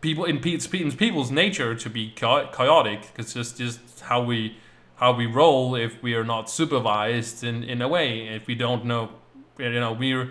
[0.00, 4.56] people in, pe- it's in people's nature to be chaotic because just just how we
[4.96, 8.28] how we roll if we are not supervised in in a way.
[8.28, 9.10] If we don't know,
[9.58, 10.30] you know, we're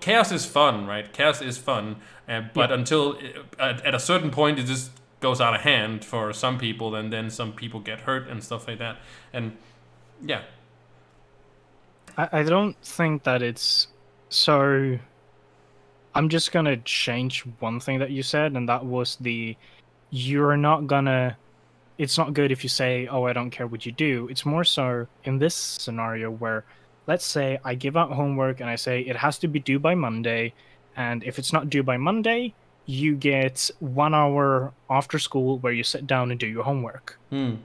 [0.00, 1.12] chaos is fun, right?
[1.12, 1.96] Chaos is fun,
[2.28, 3.18] uh, but until
[3.58, 7.12] at, at a certain point it just goes out of hand for some people, and
[7.12, 8.98] then some people get hurt and stuff like that.
[9.32, 9.56] And
[10.22, 10.42] yeah,
[12.16, 13.88] I, I don't think that it's
[14.28, 14.98] so.
[16.14, 19.56] I'm just gonna change one thing that you said, and that was the
[20.10, 21.36] you're not gonna.
[21.98, 24.64] It's not good if you say, "Oh, I don't care what you do." It's more
[24.64, 26.64] so in this scenario where,
[27.06, 29.94] let's say, I give out homework and I say it has to be due by
[29.94, 30.54] Monday,
[30.96, 32.54] and if it's not due by Monday,
[32.88, 37.56] you get one hour after school where you sit down and do your homework hmm.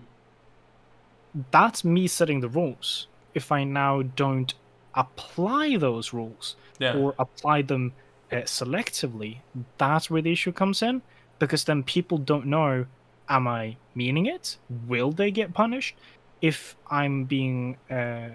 [1.52, 3.08] That's me setting the rules.
[3.34, 4.54] If I now don't
[4.94, 7.94] apply those rules yeah, or apply them
[8.32, 9.40] uh, selectively,
[9.78, 11.02] that's where the issue comes in.
[11.40, 12.86] Because then people don't know,
[13.28, 14.58] am I meaning it?
[14.88, 15.96] Will they get punished?
[16.42, 18.30] If I'm being, uh,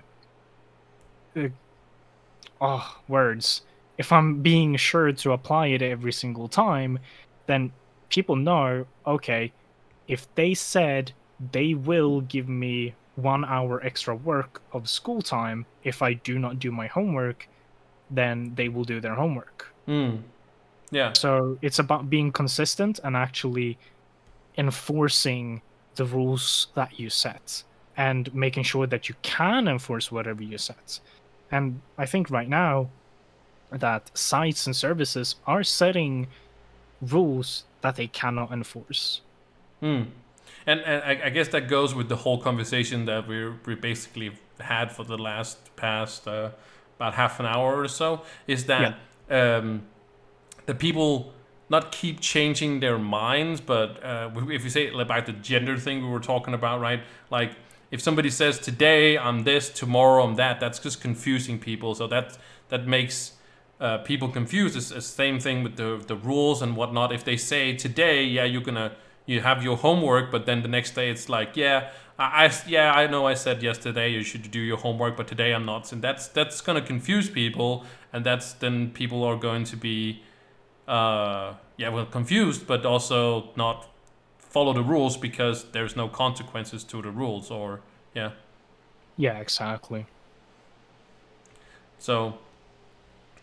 [1.36, 1.49] uh,
[2.61, 3.62] oh, words.
[3.96, 6.99] If I'm being sure to apply it every single time,
[7.46, 7.72] then
[8.09, 9.53] people know, okay,
[10.07, 11.12] if they said
[11.53, 16.59] they will give me one hour extra work of school time if I do not
[16.59, 17.49] do my homework,
[18.11, 19.66] then they will do their homework.
[19.86, 20.16] hmm.
[20.91, 23.78] yeah, So it's about being consistent and actually
[24.57, 25.62] enforcing
[25.97, 27.64] the rules that you set
[27.97, 31.01] and making sure that you can enforce whatever you set.
[31.51, 32.89] And I think right now
[33.70, 36.28] that sites and services are setting
[37.03, 39.20] rules that they cannot enforce.
[39.80, 40.03] Hmm.
[40.69, 44.33] And, and I, I guess that goes with the whole conversation that we we basically
[44.61, 46.51] had for the last past uh,
[46.97, 48.21] about half an hour or so.
[48.47, 48.99] Is that
[49.31, 49.83] um,
[50.66, 51.33] the people
[51.71, 56.11] not keep changing their minds, but uh, if you say about the gender thing we
[56.11, 57.01] were talking about, right?
[57.31, 57.53] Like
[57.91, 61.95] if somebody says today I'm this, tomorrow I'm that, that's just confusing people.
[61.95, 62.37] So that
[62.69, 63.33] that makes
[63.81, 64.77] uh, people confused.
[64.77, 67.11] It's the same thing with the the rules and whatnot.
[67.11, 68.93] If they say today, yeah, you're gonna
[69.29, 72.93] you have your homework, but then the next day it's like, yeah, I, I yeah,
[72.93, 76.03] I know I said yesterday you should do your homework, but today I'm not, and
[76.03, 80.22] that's that's gonna confuse people, and that's then people are going to be,
[80.89, 83.87] uh, yeah, well, confused, but also not
[84.39, 87.81] follow the rules because there's no consequences to the rules, or
[88.14, 88.31] yeah.
[89.18, 90.07] Yeah, exactly.
[91.99, 92.39] So,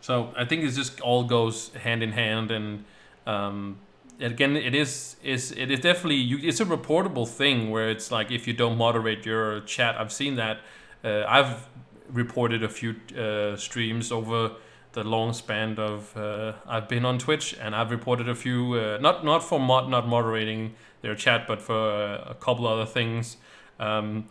[0.02, 2.86] so I think it just all goes hand in hand, and
[3.28, 3.78] um,
[4.20, 8.32] again, it is is it is definitely you, it's a reportable thing where it's like
[8.32, 10.60] if you don't moderate your chat, I've seen that.
[11.04, 11.68] Uh, I've
[12.10, 14.52] reported a few uh, streams over
[14.94, 18.98] the long span of uh, I've been on Twitch, and I've reported a few uh,
[19.02, 23.38] not not for mod, not moderating their chat, but for a couple other things.
[23.80, 24.26] Um,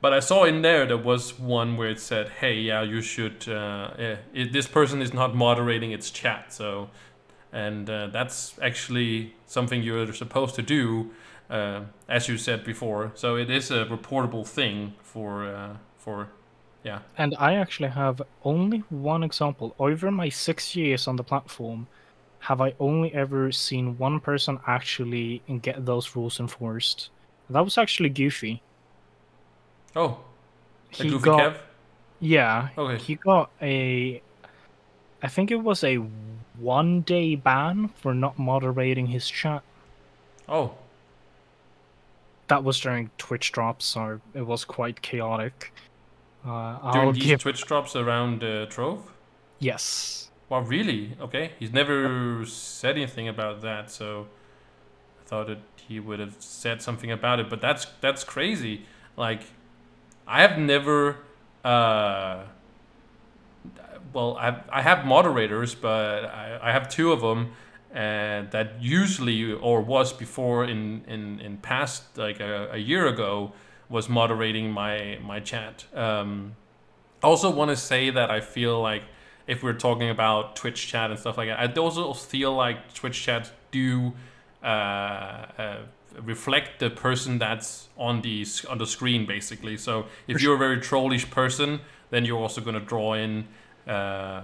[0.00, 3.48] but I saw in there there was one where it said, "Hey, yeah, you should.
[3.48, 6.90] Uh, yeah, it, this person is not moderating its chat, so
[7.52, 11.10] and uh, that's actually something you're supposed to do,
[11.50, 13.12] uh, as you said before.
[13.14, 16.28] So it is a reportable thing for uh, for
[16.82, 17.00] yeah.
[17.16, 21.86] And I actually have only one example over my six years on the platform.
[22.40, 27.10] Have I only ever seen one person actually get those rules enforced?
[27.48, 28.62] That was actually Goofy.
[29.94, 30.18] Oh,
[30.90, 31.56] he Goofy got Kev?
[32.18, 32.68] yeah.
[32.76, 33.02] Okay.
[33.02, 34.22] He got a,
[35.22, 35.96] I think it was a
[36.58, 39.62] one day ban for not moderating his chat.
[40.48, 40.74] Oh,
[42.48, 45.72] That was during Twitch drops, so it was quite chaotic.
[46.44, 49.10] Uh, during I'll these give Twitch drops around uh, Trove.
[49.58, 50.18] yes.
[50.48, 51.16] Wow, really?
[51.18, 51.52] Okay.
[51.58, 54.26] He's never said anything about that, so
[55.22, 57.48] I thought that he would have said something about it.
[57.48, 58.84] But that's that's crazy.
[59.16, 59.42] Like,
[60.26, 61.16] I have never.
[61.64, 62.42] Uh,
[64.12, 67.52] well, I I have moderators, but I, I have two of them,
[67.92, 73.52] and that usually or was before in in in past like a, a year ago
[73.88, 75.84] was moderating my my chat.
[75.94, 76.56] Um,
[77.22, 79.02] I also want to say that I feel like
[79.46, 83.22] if we're talking about Twitch chat and stuff like that, I also feel like Twitch
[83.22, 84.12] chats do
[84.62, 85.76] uh, uh,
[86.20, 89.76] reflect the person that's on the on the screen, basically.
[89.76, 93.48] So if you're a very trollish person, then you're also going to draw in
[93.86, 94.42] uh,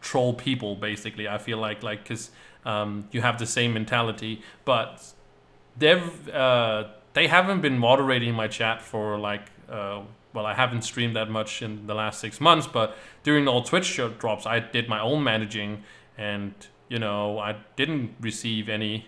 [0.00, 1.28] troll people, basically.
[1.28, 2.30] I feel like like because
[2.64, 5.12] um, you have the same mentality, but
[5.76, 10.00] they've uh, they haven't been moderating my chat for like uh,
[10.32, 13.84] well I haven't streamed that much in the last six months but during all Twitch
[13.84, 15.82] show drops I did my own managing
[16.18, 16.54] and
[16.88, 19.06] you know I didn't receive any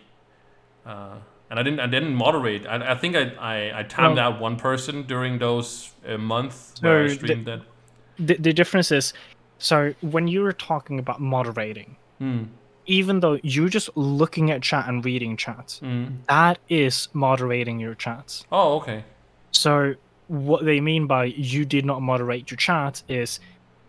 [0.87, 1.17] uh,
[1.51, 4.41] and I didn't I didn't moderate I, I think I, I, I timed Well- out
[4.41, 7.61] one person during those uh, months where I So the- streamed that
[8.19, 9.15] The, the difference is,
[9.63, 12.43] so when you were talking about moderating, Hmm.
[12.87, 16.07] even though you're just looking at chat and reading chat, Hmm.
[16.29, 18.45] that is moderating your chats.
[18.51, 19.05] oh okay
[19.53, 19.95] So
[20.29, 23.39] what they mean by you did not moderate your chat is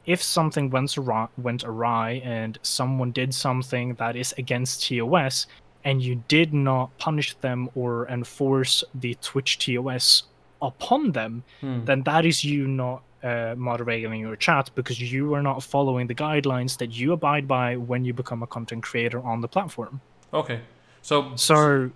[0.06, 5.48] if something went awry, went awry and someone did something that is against TOS
[5.86, 10.24] and you did not punish them or enforce the Twitch TOS
[10.62, 11.86] upon them, Hmm.
[11.86, 16.16] then that is you not uh, moderating your chat because you are not following the
[16.16, 20.02] guidelines that you abide by when you become a content creator on the platform.
[20.34, 20.62] okay
[21.02, 21.92] so So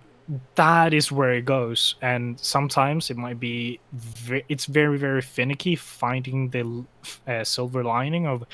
[0.56, 5.74] that is where it goes, and sometimes it might be ve- it's very very finicky
[5.76, 6.84] finding the
[7.26, 8.44] uh, silver lining of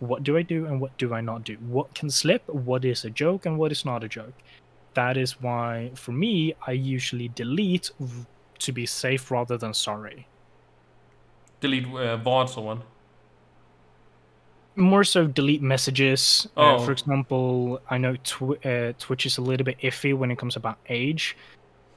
[0.00, 1.56] what do I do and what do I not do.
[1.56, 2.48] What can slip?
[2.48, 4.34] What is a joke and what is not a joke.
[4.94, 7.90] That is why for me I usually delete
[8.60, 10.26] to be safe rather than sorry.
[11.60, 12.82] Delete uh, VODs or one
[14.76, 16.46] more so delete messages.
[16.56, 16.78] Uh, Oh.
[16.78, 20.54] for example, I know tw- uh, Twitch is a little bit iffy when it comes
[20.56, 21.36] about age.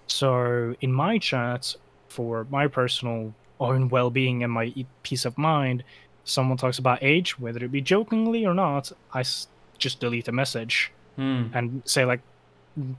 [0.07, 1.75] So in my chat,
[2.09, 5.83] for my personal own well-being and my peace of mind,
[6.23, 9.47] someone talks about age, whether it be jokingly or not, I s-
[9.77, 11.47] just delete a message Hmm.
[11.53, 12.21] and say like,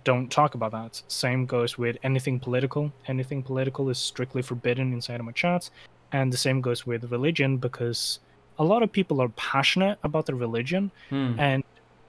[0.05, 1.03] don't talk about that.
[1.09, 2.93] Same goes with anything political.
[3.09, 5.71] Anything political is strictly forbidden inside of my chats,
[6.13, 8.19] and the same goes with religion because
[8.59, 11.35] a lot of people are passionate about their religion Hmm.
[11.39, 11.65] and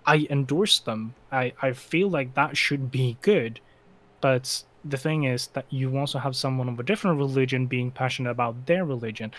[0.05, 1.13] I endorse them.
[1.31, 3.61] I, I feel like that should be good.
[4.19, 8.29] But the thing is that you also have someone of a different religion being passionate
[8.31, 9.31] about their religion,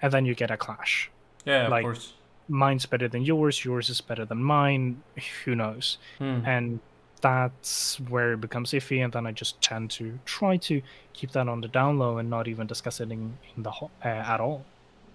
[0.00, 1.10] and then you get a clash.
[1.44, 2.12] Yeah, Like- of course.
[2.48, 5.02] Mine's better than yours, yours is better than mine,
[5.44, 5.98] who knows?
[6.18, 6.40] Hmm.
[6.46, 6.80] And
[7.26, 10.80] that's where it becomes iffy, and then I just tend to try to
[11.12, 13.88] keep that on the down low and not even discuss it in, in the uh,
[14.04, 14.64] at all.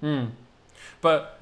[0.01, 0.25] Hmm.
[0.99, 1.39] But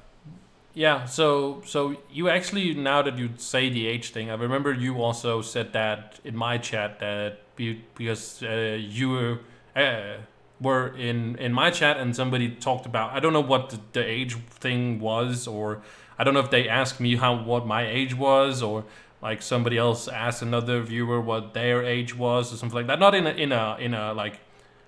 [0.74, 5.02] yeah, so so you actually now that you say the age thing, I remember you
[5.02, 9.38] also said that in my chat that be, because uh, you were,
[9.74, 10.18] uh,
[10.60, 14.04] were in in my chat and somebody talked about I don't know what the, the
[14.04, 15.82] age thing was or
[16.16, 18.84] I don't know if they asked me how what my age was or
[19.22, 22.98] like somebody else asked another viewer what their age was or something like that.
[22.98, 24.40] Not in a in a in a like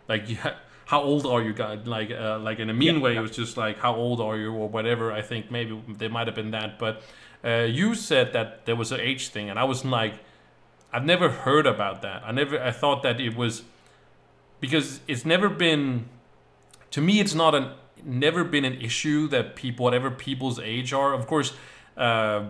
[0.09, 0.27] like
[0.87, 1.87] how old are you guys?
[1.87, 4.53] Like uh, like in a mean way it was just like how old are you
[4.53, 5.13] or whatever.
[5.13, 6.79] I think maybe there might have been that.
[6.79, 7.03] But
[7.45, 10.15] uh, you said that there was an age thing and i was like
[10.93, 12.23] i've never heard about that.
[12.25, 13.63] I never i thought that it was
[14.61, 16.09] because it's never been
[16.91, 17.73] to me it's not an
[18.05, 21.13] never been an issue that people whatever people's age are.
[21.13, 21.53] Of course
[21.97, 22.45] uh,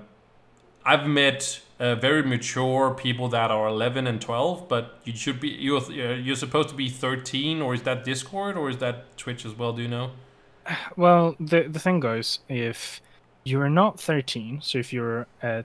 [0.85, 5.49] I've met uh, very mature people that are 11 and 12, but you should be
[5.49, 9.45] you're uh, you're supposed to be 13, or is that Discord or is that Twitch
[9.45, 9.73] as well?
[9.73, 10.11] Do you know?
[10.97, 13.01] Well, the the thing goes, if
[13.45, 15.63] you're not 13, so if you're uh,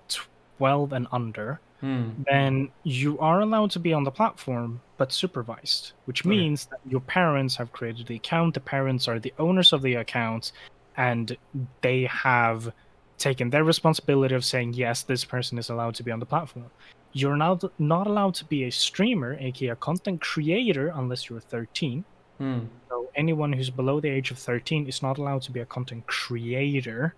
[0.57, 2.09] 12 and under, Hmm.
[2.31, 6.29] then you are allowed to be on the platform, but supervised, which Okay.
[6.35, 8.55] means that your parents have created the account.
[8.55, 10.51] The parents are the owners of the account,
[10.95, 11.37] and
[11.81, 12.73] they have
[13.17, 16.69] taken their responsibility of saying yes, this person is allowed to be on the platform.
[17.13, 22.03] You're not not allowed to be a streamer, aka a content creator, unless you're 13.
[22.37, 22.59] Hmm.
[22.89, 26.05] So anyone who's below the age of 13 is not allowed to be a content
[26.05, 27.15] creator.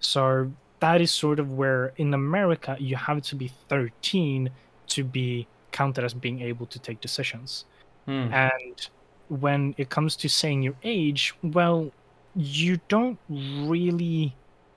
[0.00, 4.50] So that is sort of where in America you have to be 13
[4.88, 7.66] to be counted as being able to take decisions.
[8.06, 8.32] Hmm.
[8.32, 8.88] And
[9.28, 11.90] when it comes to saying your age, well,
[12.34, 14.34] you don't really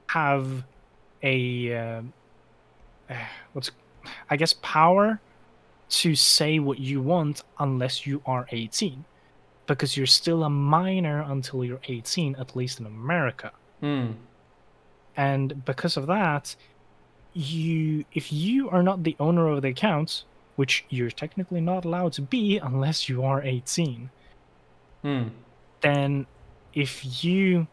[0.10, 0.64] have
[1.24, 1.42] a
[1.76, 2.02] uh,
[3.54, 3.72] what's
[4.30, 5.20] I guess power
[5.90, 9.06] to say what you want unless you are 18
[9.66, 13.52] because you're still a minor until you're 18 at least in America
[13.82, 14.12] Hmm.
[15.16, 16.56] and because of that
[17.34, 22.14] you if you are not the owner of the account which you're technically not allowed
[22.14, 24.10] to be unless you are 18
[25.04, 25.28] Hmm.
[25.82, 26.26] then
[26.74, 27.68] if you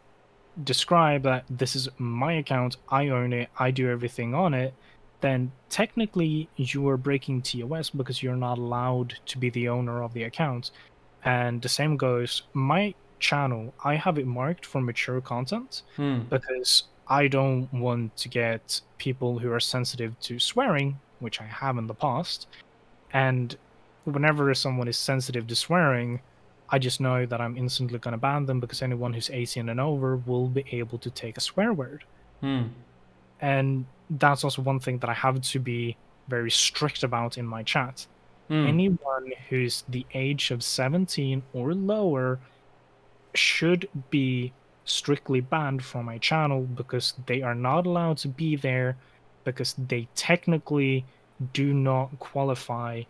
[0.64, 4.72] describe that this is my account i own it i do everything on it
[5.20, 10.12] then technically you are breaking TOS because you're not allowed to be the owner of
[10.12, 10.70] the account.
[11.24, 16.20] And the same goes my channel, I have it marked for mature content Hmm.
[16.28, 21.78] because I don't want to get people who are sensitive to swearing, which I have
[21.78, 22.46] in the past.
[23.12, 23.56] And
[24.04, 26.20] whenever someone is sensitive to swearing,
[26.68, 29.80] I just know that I'm instantly going to ban them because anyone who's 18 and
[29.80, 32.04] over will be able to take a swear word.
[32.40, 32.64] Hmm.
[33.40, 35.96] And that's also one thing that I have to be
[36.28, 38.06] very strict about in my chat.
[38.48, 38.66] Hmm.
[38.66, 42.38] Anyone who's the age of 17 or lower
[43.34, 44.52] should be
[44.84, 48.96] strictly banned from my channel because they are not allowed to be there
[49.44, 51.04] because they technically
[51.52, 53.02] do not qualify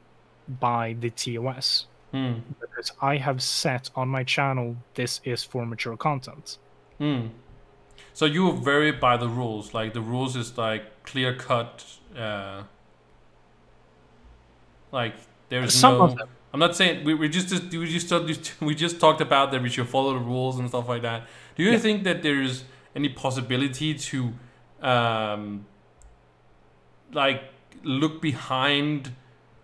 [0.60, 1.86] by the TOS.
[2.12, 2.34] Hmm.
[2.60, 6.58] Because I have set on my channel this is for mature content.
[6.98, 7.28] Hmm.
[8.14, 9.74] So you are very by the rules.
[9.74, 11.84] Like the rules is like clear cut.
[12.16, 12.62] Uh,
[14.92, 15.14] like
[15.48, 16.04] there's Some no.
[16.04, 16.28] of them.
[16.52, 19.88] I'm not saying we, we just we just we just talked about that we should
[19.88, 21.26] follow the rules and stuff like that.
[21.56, 21.78] Do you Yeah.
[21.78, 24.32] think that there's any possibility to,
[24.80, 25.66] um,
[27.12, 27.42] like
[27.82, 29.12] look behind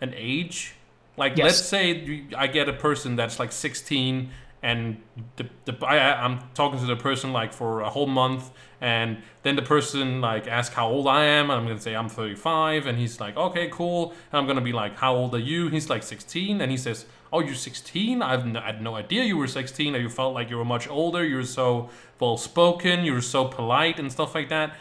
[0.03, 0.74] an age?
[1.17, 1.45] Like Yes.
[1.45, 4.31] let's say I get a person that's like 16
[4.63, 5.03] and
[5.37, 8.51] the, the I, I'm talking to the person like for a whole month
[8.81, 12.09] and then the person like asks how old I am and I'm gonna say I'm
[12.09, 14.11] 35 and he's like okay cool.
[14.31, 15.69] And I'm gonna be like how old are you?
[15.69, 19.25] He's like 16 and he says oh you're 16 I've no, I had no idea
[19.25, 21.25] you were 16 or you felt like you were much older.
[21.27, 21.91] You were so
[22.21, 24.77] well spoken you were so polite and stuff like that.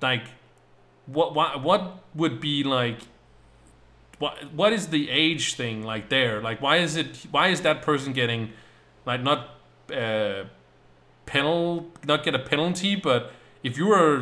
[0.00, 0.24] Like
[1.06, 3.00] what what what would be like
[4.24, 7.82] what what is the age thing like there like why is it why is that
[7.82, 8.42] person getting
[9.06, 9.40] like not
[9.92, 10.44] uh
[11.26, 14.16] penal not get a penalty but if you are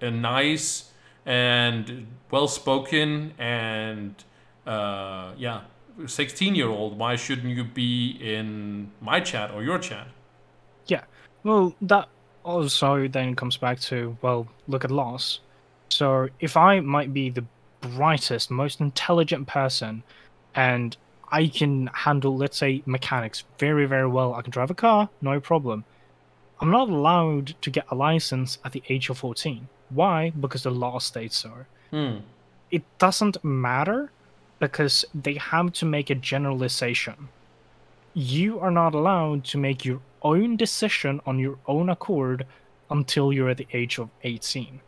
[0.00, 0.90] a nice
[1.26, 4.24] and well spoken and
[4.66, 5.62] uh yeah
[6.06, 10.08] 16 year old why shouldn't you be in my chat or your chat
[10.86, 11.04] Yeah.
[11.44, 12.08] Well, that
[12.44, 15.40] also then comes back to well, look at loss.
[15.90, 17.44] So if I might be the
[17.80, 20.02] brightest, most intelligent person,
[20.54, 20.96] and
[21.32, 24.34] I can handle, let's say, mechanics very, very well.
[24.34, 25.84] I can drive a car, no problem.
[26.60, 29.68] I'm not allowed to get a license at the age of 14.
[29.88, 30.30] Why?
[30.30, 31.52] Because the law states so.
[31.90, 32.18] Hmm.
[32.70, 34.12] It doesn't matter
[34.58, 37.28] because they have to make a generalization.
[38.12, 42.46] You are not allowed to make your own decision on your own accord
[42.90, 44.80] until you're at the age of 18.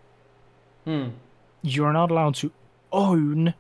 [0.84, 1.08] Hmm.
[1.62, 2.52] You're not allowed to
[2.92, 3.54] own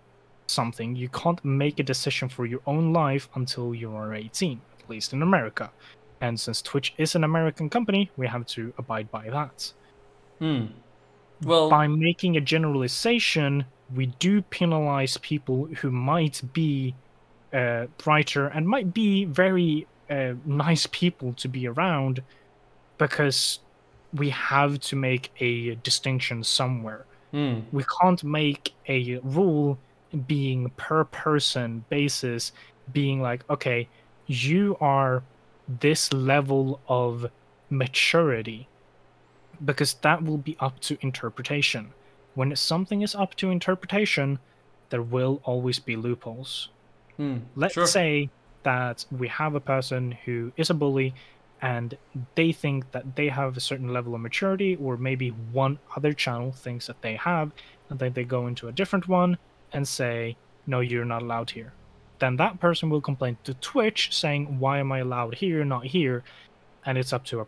[0.46, 0.94] something.
[0.96, 5.12] You can't make a decision for your own life until you are 18, at least
[5.12, 5.70] in America.
[6.20, 9.72] And since Twitch is an American company, we have to abide by that.
[10.38, 10.66] Hmm.
[11.42, 13.64] Well, By making a generalization,
[13.94, 16.94] we do penalize people who might be
[17.52, 22.22] uh, brighter and might be very uh, nice people to be around
[22.98, 23.58] because
[24.12, 27.06] we have to make a distinction somewhere.
[27.32, 27.60] Hmm.
[27.72, 29.78] We can't make a rule
[30.26, 32.52] being per person basis,
[32.92, 33.88] being like, okay,
[34.26, 35.22] you are
[35.80, 37.26] this level of
[37.70, 38.68] maturity,
[39.64, 41.92] because that will be up to interpretation.
[42.34, 44.38] When something is up to interpretation,
[44.90, 46.68] there will always be loopholes.
[47.16, 47.38] Hmm.
[47.56, 47.86] Let's Sure.
[47.86, 48.30] say
[48.62, 51.14] that we have a person who is a bully
[51.62, 51.98] and
[52.36, 56.52] they think that they have a certain level of maturity, or maybe one other channel
[56.52, 57.52] thinks that they have,
[57.90, 59.38] and then they go into a different one
[59.72, 61.76] and say, No, you're not allowed here.
[62.20, 66.24] Then that person will complain to Twitch saying, Why am I allowed here, not here?
[66.86, 67.46] And it's up to a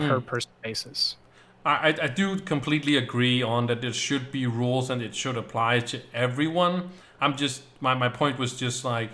[0.00, 0.22] per Hmm.
[0.22, 1.18] person basis.
[1.64, 5.36] I, I I do completely agree on that there should be rules and it should
[5.36, 6.90] apply to everyone.
[7.20, 9.10] I'm just my, my point was just like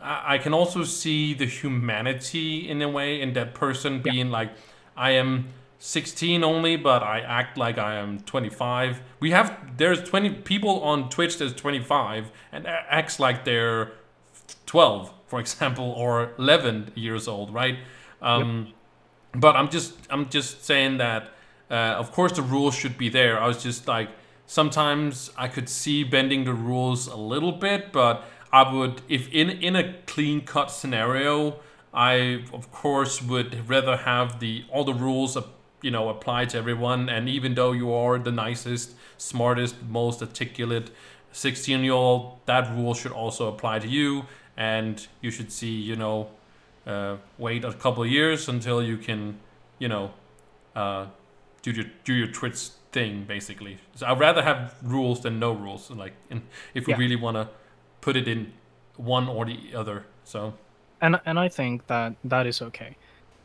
[0.00, 4.50] I, I can also see the humanity in a way in that person being like
[4.96, 9.00] I am 16 only but I act like I am 25.
[9.20, 13.92] We have there's 20 people on Twitch that's 25 and acts like they're
[14.66, 17.78] 12 for example or 11 years old, right?
[18.20, 18.72] Um
[19.32, 21.30] but I'm just I'm just saying that
[21.70, 23.40] uh, of course the rules should be there.
[23.40, 24.08] I was just like
[24.46, 29.50] sometimes I could see bending the rules a little bit, but I would if in
[29.50, 31.56] in a clean cut scenario,
[31.92, 35.42] I of course would rather have the all the rules uh,
[35.82, 37.08] you know apply to everyone.
[37.08, 40.90] And even though you are the nicest, smartest, most articulate
[41.32, 44.24] 16 year old, that rule should also apply to you,
[44.56, 46.28] and you should see you know
[46.86, 49.38] uh, wait a couple of years until you can,
[49.78, 50.10] you know,
[50.74, 51.06] uh,
[51.62, 53.78] do your do your Twitch thing basically.
[53.94, 55.90] So I'd rather have rules than no rules.
[55.90, 56.42] Like, in,
[56.74, 56.98] if we Yeah.
[56.98, 57.48] really want to
[58.00, 58.52] put it in
[58.96, 60.04] one or the other.
[60.24, 60.54] So
[61.00, 62.96] and and I think that that is okay,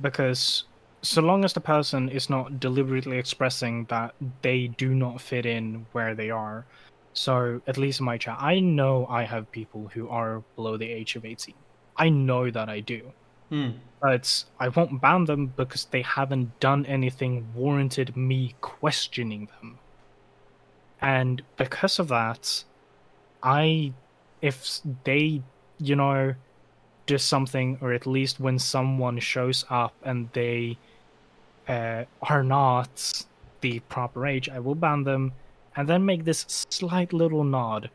[0.01, 0.63] because
[1.01, 5.85] so long as the person is not deliberately expressing that they do not fit in
[5.91, 6.65] where they are,
[7.13, 10.89] so at least in my chat, I know I have people who are below the
[10.89, 11.55] age of eighteen.
[11.97, 13.11] I know that I do,
[13.49, 13.71] hmm.
[14.01, 19.77] but I won't ban them because they haven't done anything warranted me questioning them.
[21.01, 22.63] And because of that,
[23.43, 23.93] I,
[24.43, 25.41] if they,
[25.79, 26.35] you know,
[27.07, 30.77] do something, or at least when someone shows up and they
[31.67, 33.25] uh, are not
[33.61, 35.31] the proper age, I will ban them
[35.75, 37.89] and then make this slight little nod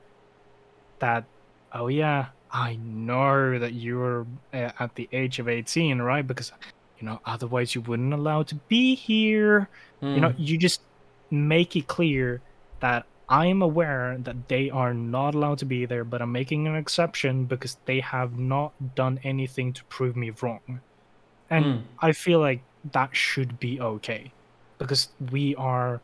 [0.98, 1.24] that,
[1.72, 6.26] oh yeah, I know that you're uh, at the age of 18, right?
[6.26, 6.50] Because,
[6.98, 9.68] you know, otherwise you wouldn't allow to be here.
[10.00, 10.42] You know, Hmm.
[10.42, 10.80] you just
[11.30, 12.40] make it clear
[12.80, 16.66] that I am aware that they are not allowed to be there, but I'm making
[16.66, 20.82] an exception because they have not done anything to prove me wrong.
[21.50, 21.98] And Hmm.
[22.00, 24.34] I feel like that should be okay
[24.78, 26.02] because we are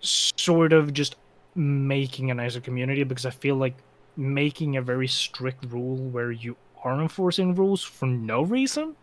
[0.00, 1.16] sort of just
[1.54, 3.82] making a nicer community because I feel like
[4.16, 8.96] making a very strict rule where you are enforcing rules for no reason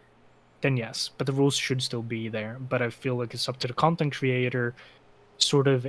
[0.62, 2.58] then yes, but the rules should still be there.
[2.60, 4.76] But I feel like it's up to the content creator
[5.40, 5.88] sort of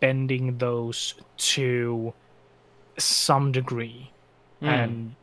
[0.00, 2.12] bending those to
[2.98, 4.10] some degree.
[4.60, 4.66] Hmm.
[4.68, 5.14] And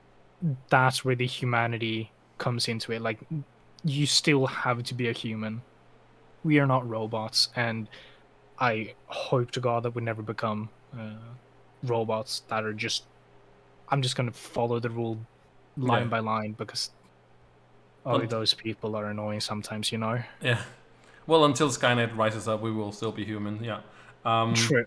[0.69, 3.01] that's where the humanity comes into it.
[3.01, 3.19] Like,
[3.84, 5.61] you still have to be a human.
[6.43, 7.49] We are not robots.
[7.55, 7.88] And
[8.59, 11.13] I hope to God that we never become uh,
[11.84, 13.03] robots that are just.
[13.89, 15.17] I'm just going to follow the rule
[15.78, 16.07] line Yeah.
[16.07, 16.91] by line because
[18.05, 20.22] oh, Well- those people are annoying sometimes, you know.
[20.41, 20.61] Yeah.
[21.28, 23.63] Well, until Skynet rises up, we will still be human.
[23.63, 23.82] Yeah.
[24.26, 24.86] Um, True.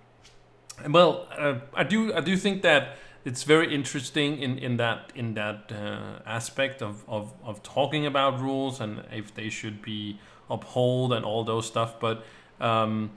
[0.89, 2.13] Well, uh, I do.
[2.15, 7.05] I do think that it's very interesting in, in that in that uh, aspect of,
[7.09, 10.19] of, of talking about rules and if they should be
[10.51, 11.99] upheld and all those stuff.
[11.99, 12.25] But
[12.61, 13.13] um,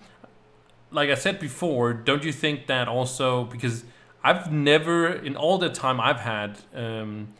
[0.92, 3.84] like I said before, don't you think that also because
[4.24, 7.34] I've never in all the time I've had, um,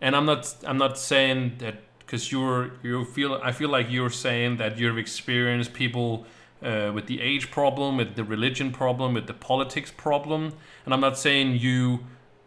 [0.00, 4.10] and I'm not I'm not saying that because you're you feel I feel like you're
[4.10, 6.26] saying that you've experienced people
[6.62, 10.52] uh, with the age problem, with the religion problem, with the politics problem,
[10.84, 12.00] and I'm not saying you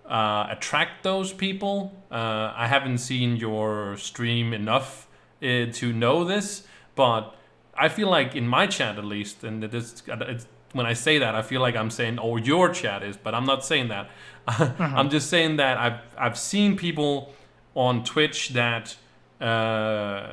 [0.06, 1.94] uh, attract those people.
[2.12, 5.08] Uh, I haven't seen your stream enough
[5.42, 7.36] uh, to know this, but
[7.76, 11.36] I feel like in my chat at least, and it's, it's when I say that,
[11.36, 14.10] I feel like I'm saying, "Oh, your chat is," but I'm not saying that.
[14.48, 14.72] Uh-huh.
[14.80, 17.34] I'm just saying that I've I've seen people
[17.76, 18.96] on Twitch that
[19.44, 20.24] uh,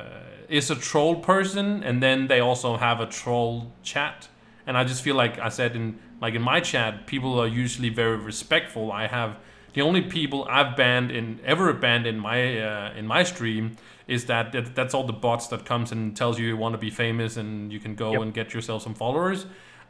[0.49, 4.27] is a troll person, and then they also have a troll chat.
[4.67, 7.89] And I just feel like I said in like in my chat, people are usually
[7.89, 8.91] very respectful.
[8.91, 9.37] I have
[9.73, 14.25] the only people I've banned in ever banned in my uh, in my stream is
[14.25, 16.89] that, that that's all the bots that comes and tells you you want to be
[16.89, 18.21] famous and you can go Yep.
[18.21, 19.45] and get yourself some followers.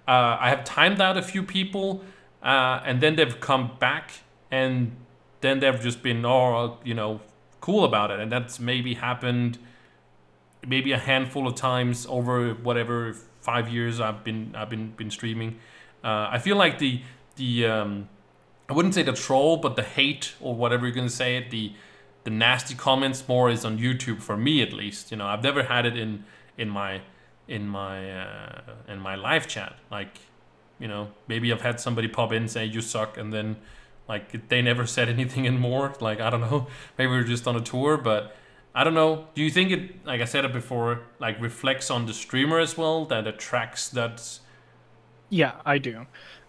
[0.08, 2.04] Uh, I have timed out a few people,
[2.44, 4.12] uh, and then they've come back,
[4.52, 4.92] and
[5.42, 7.20] then they've just been all you know
[7.62, 9.58] cool about it, and that's maybe happened
[10.66, 15.60] maybe a handful of times over whatever five years I've been I've been been streaming.
[16.04, 17.02] Uh, I feel like the
[17.36, 18.10] the um,
[18.70, 21.74] I wouldn't say the troll, but the hate or whatever you're gonna say it, the
[22.24, 25.12] the nasty comments more is on YouTube for me at least.
[25.12, 26.26] You know, I've never had it in
[26.58, 27.02] in my
[27.48, 29.76] in my uh, in my live chat.
[29.90, 30.20] Like,
[30.80, 33.58] you know, maybe I've had somebody pop in say you suck, and then
[34.12, 35.96] like they never said anything anymore.
[36.02, 38.36] Like I don't know, maybe we're just on a tour, but
[38.76, 39.28] I don't know.
[39.34, 42.78] Do you think it, like I said it before, like reflects on the streamer as
[42.78, 43.06] well?
[43.06, 44.40] That attracts that.
[45.30, 46.06] Yeah, I do.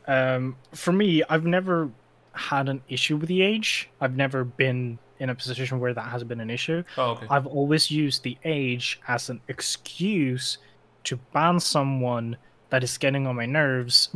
[0.08, 1.90] Um, for me, I've never
[2.32, 3.88] had an issue with the age.
[4.00, 6.82] I've never been in a position where that has been an issue.
[6.98, 7.26] Oh, okay.
[7.30, 10.58] I've always used the age as an excuse
[11.04, 12.36] to ban someone
[12.70, 14.08] that is getting on my nerves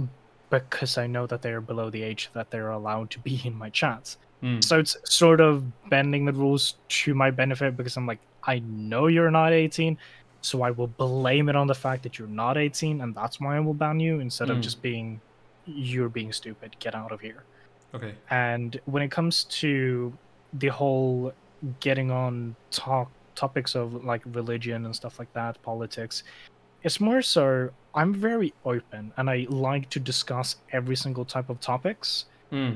[0.50, 3.70] because I know that they're below the age that they're allowed to be in my
[3.70, 4.18] chats.
[4.40, 4.60] Hmm.
[4.60, 9.06] So it's sort of bending the rules to my benefit because I'm like, I know
[9.08, 9.98] you're not 18,
[10.42, 13.56] so I will blame it on the fact that you're not 18, and that's why
[13.56, 14.56] I will ban you instead Hmm.
[14.56, 15.20] of just being,
[15.66, 17.42] you're being stupid, get out of here.
[17.94, 18.14] Okay.
[18.30, 20.12] And when it comes to
[20.52, 21.32] the whole
[21.80, 26.22] getting on talk topics of like religion and stuff like that, politics,
[26.86, 31.58] it's more so I'm very open and I like to discuss every single type of
[31.58, 32.26] topics.
[32.50, 32.74] Hmm.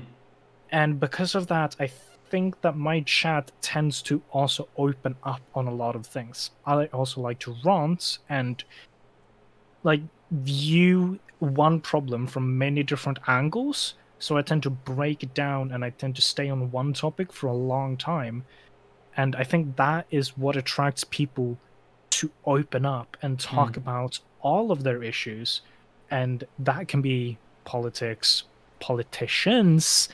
[0.73, 1.93] And because of that, I
[2.29, 6.51] think that my chat tends to also open up on a lot of things.
[6.67, 8.65] I also like to rant and
[9.85, 10.01] like
[10.33, 13.95] view one problem from many different angles.
[14.19, 17.33] So I tend to break it down and I tend to stay on one topic
[17.33, 18.43] for a long time.
[19.17, 21.59] And I think that is what attracts people
[22.21, 23.79] to open up and talk Mm.
[23.79, 25.63] about all of their issues.
[26.11, 28.45] And that can be politics,
[28.81, 30.09] politicians,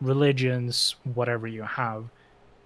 [0.00, 2.04] religions, whatever you have.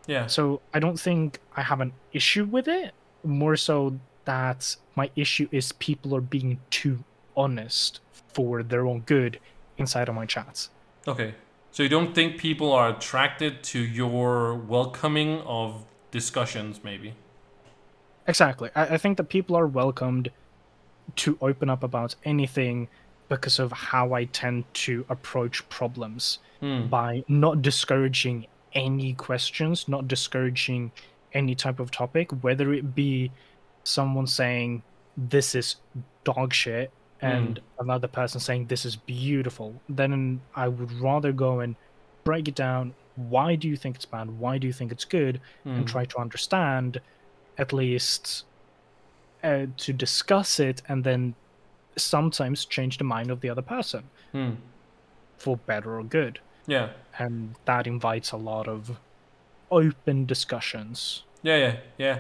[0.07, 0.26] Yeah.
[0.26, 2.93] So I don't think I have an issue with it.
[3.24, 7.05] More so that my issue is people are being too
[7.37, 8.01] honest
[8.35, 9.39] for their own good
[9.78, 10.70] inside of my chats.
[11.07, 11.35] Okay.
[11.70, 17.14] So you don't think people are attracted to your welcoming of discussions, maybe?
[18.27, 18.70] Exactly.
[18.75, 20.31] I, I think that people are welcomed
[21.16, 22.89] to open up about anything
[23.29, 26.87] because of how I tend to approach problems Hmm.
[26.87, 30.93] by not discouraging any questions, not discouraging
[31.33, 33.33] any type of topic, whether it be
[33.83, 34.85] someone saying
[35.16, 35.77] this is
[36.23, 41.75] dog shit and another person saying this is beautiful, then I would rather go and
[42.23, 42.95] break it down.
[43.16, 44.31] Why do you think it's bad?
[44.39, 45.41] Why do you think it's good?
[45.64, 45.70] Hmm.
[45.70, 47.01] And try to understand,
[47.63, 48.45] at least
[49.45, 51.35] uh, to discuss it, and then
[51.97, 54.03] sometimes change the mind of the other person
[54.33, 54.53] Hmm.
[55.37, 56.89] for better or good Yeah.
[57.19, 58.81] and that invites a lot of
[59.71, 61.23] open discussions.
[61.43, 62.19] Yeah, yeah, yeah.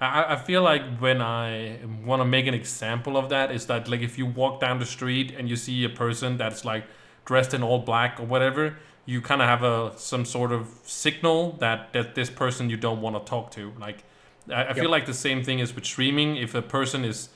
[0.00, 3.88] I, I feel like when I want to make an example of that is that
[3.88, 6.84] like if you walk down the street and you see a person that's like
[7.24, 8.76] dressed in all black or whatever,
[9.06, 13.00] you kind of have a some sort of signal that that this person you don't
[13.02, 13.72] want to talk to.
[13.78, 14.04] Like
[14.52, 16.36] I, I feel like the same thing is with streaming.
[16.36, 17.28] If a person is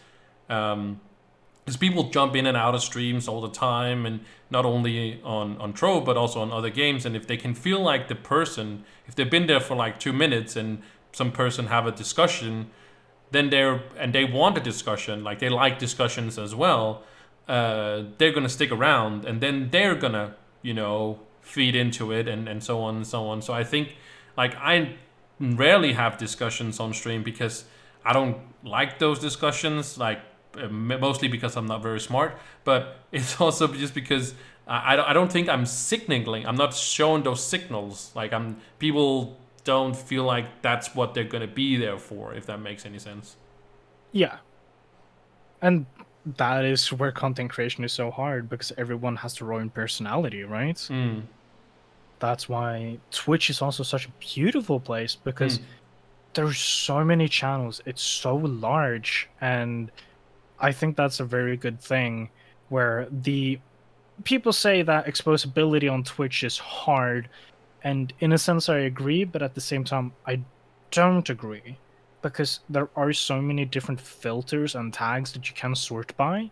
[0.49, 1.01] um,
[1.65, 5.57] because people jump in and out of streams all the time and not only on
[5.59, 8.85] on Trove but also on other games and if they can feel like the person
[9.07, 12.71] if they've been there for like two minutes and some person have a discussion
[13.31, 17.03] then they're and they want a discussion like they like discussions as well
[17.49, 22.49] uh, they're gonna stick around and then they're gonna you know feed into it and
[22.49, 23.97] and so on and so on so I think
[24.37, 24.97] like I
[25.41, 27.65] rarely have discussions on stream because
[28.05, 30.21] I don't like those discussions like
[30.57, 34.35] uh, mostly because I'm not very smart, but it's also just because
[34.67, 36.47] I, I don't think I'm signaling.
[36.47, 38.13] I'm not showing those signals.
[38.15, 42.35] Like I'm people don't feel like that's what they're gonna be there for.
[42.35, 43.37] If that makes any sense.
[44.13, 44.39] Yeah.
[45.61, 45.87] And
[46.37, 50.77] that is where content creation is so hard because everyone has their own personality, right?
[50.77, 51.23] Mm.
[52.25, 55.65] That's why Twitch is also such a beautiful place because Mm.
[56.35, 57.83] there's so many channels.
[57.85, 59.91] It's so large and
[60.69, 62.31] I think that's a very good thing
[62.71, 63.61] where the
[64.31, 67.29] people say that exposability on Twitch is hard
[67.83, 70.41] and in a sense I agree, but at the same time I
[70.91, 71.77] don't agree
[72.23, 76.51] because there are so many different filters and tags that you can sort by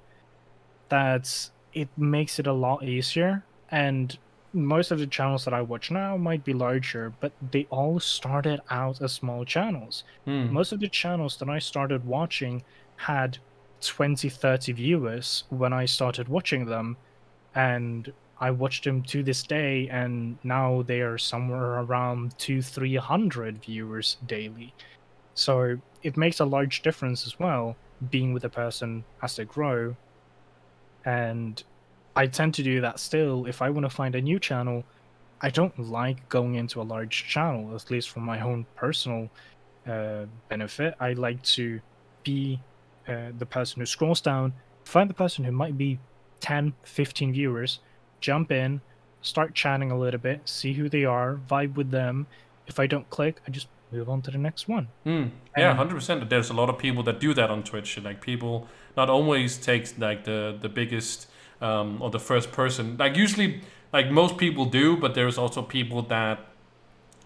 [0.91, 1.25] that
[1.73, 4.19] it makes it a lot easier and
[4.53, 8.61] most of the channels that I watch now might be larger, but they all started
[8.71, 10.05] out as small channels.
[10.27, 10.51] Mm.
[10.51, 12.63] Most of the channels that I started watching
[12.97, 13.39] had
[13.81, 16.97] 20, 30 viewers when I started watching them,
[17.55, 23.65] and I watched them to this day, and now they are somewhere around two, 300
[23.65, 24.75] viewers daily.
[25.35, 27.77] So it makes a large difference as well,
[28.11, 29.97] being with a person as they grow.
[31.05, 31.63] And
[32.15, 33.47] I tend to do that still.
[33.47, 34.85] If I want to find a new channel,
[35.41, 39.29] I don't like going into a large channel, at least for my own personal
[39.87, 40.95] uh, benefit.
[41.01, 41.81] I like to
[42.23, 42.61] be
[43.09, 44.53] uh, the person who scrolls down,
[44.85, 45.99] find the person who might be
[46.41, 47.81] 10, 15 viewers,
[48.21, 48.81] jump in,
[49.23, 52.27] start chatting a little bit, see who they are, vibe with them.
[52.67, 54.89] If I don't click, I just move on to the next one.
[55.05, 55.31] Mm.
[55.57, 56.29] Yeah, hundred percent.
[56.31, 57.99] There's a lot of people that do that on Twitch.
[58.01, 61.29] Like people not always takes like the the biggest
[61.63, 62.97] um, or the first person.
[62.99, 66.41] Like usually, like most people do, but there's also people that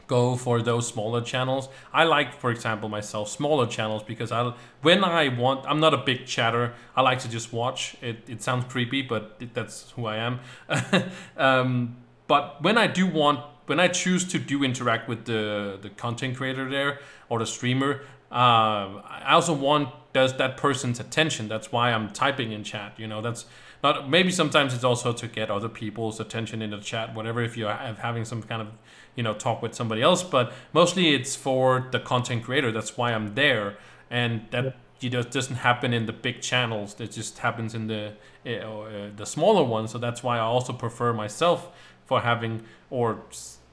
[0.06, 1.68] go for those smaller channels.
[1.92, 5.98] I like, for example, myself smaller channels because I when I want, I'm not a
[5.98, 6.74] big chatter.
[6.94, 7.96] I like to just watch.
[8.00, 10.40] It it sounds creepy, but it, that's who I am.
[11.36, 15.90] um, but when I do want, when I choose to do interact with the the
[15.90, 21.48] content creator there or the streamer, uh, I also want does that person's attention.
[21.48, 22.94] That's why I'm typing in chat.
[22.96, 23.46] You know, that's
[23.82, 27.42] not maybe sometimes it's also to get other people's attention in the chat, whatever.
[27.42, 28.68] If you're have- having some kind of
[29.14, 32.72] you know talk with somebody else, but mostly it's for the content creator.
[32.72, 33.76] That's why I'm there,
[34.10, 36.98] and that you know doesn't happen in the big channels.
[37.00, 38.12] It just happens in the
[38.46, 39.90] uh, uh, the smaller ones.
[39.90, 41.70] So that's why I also prefer myself
[42.06, 43.22] for having or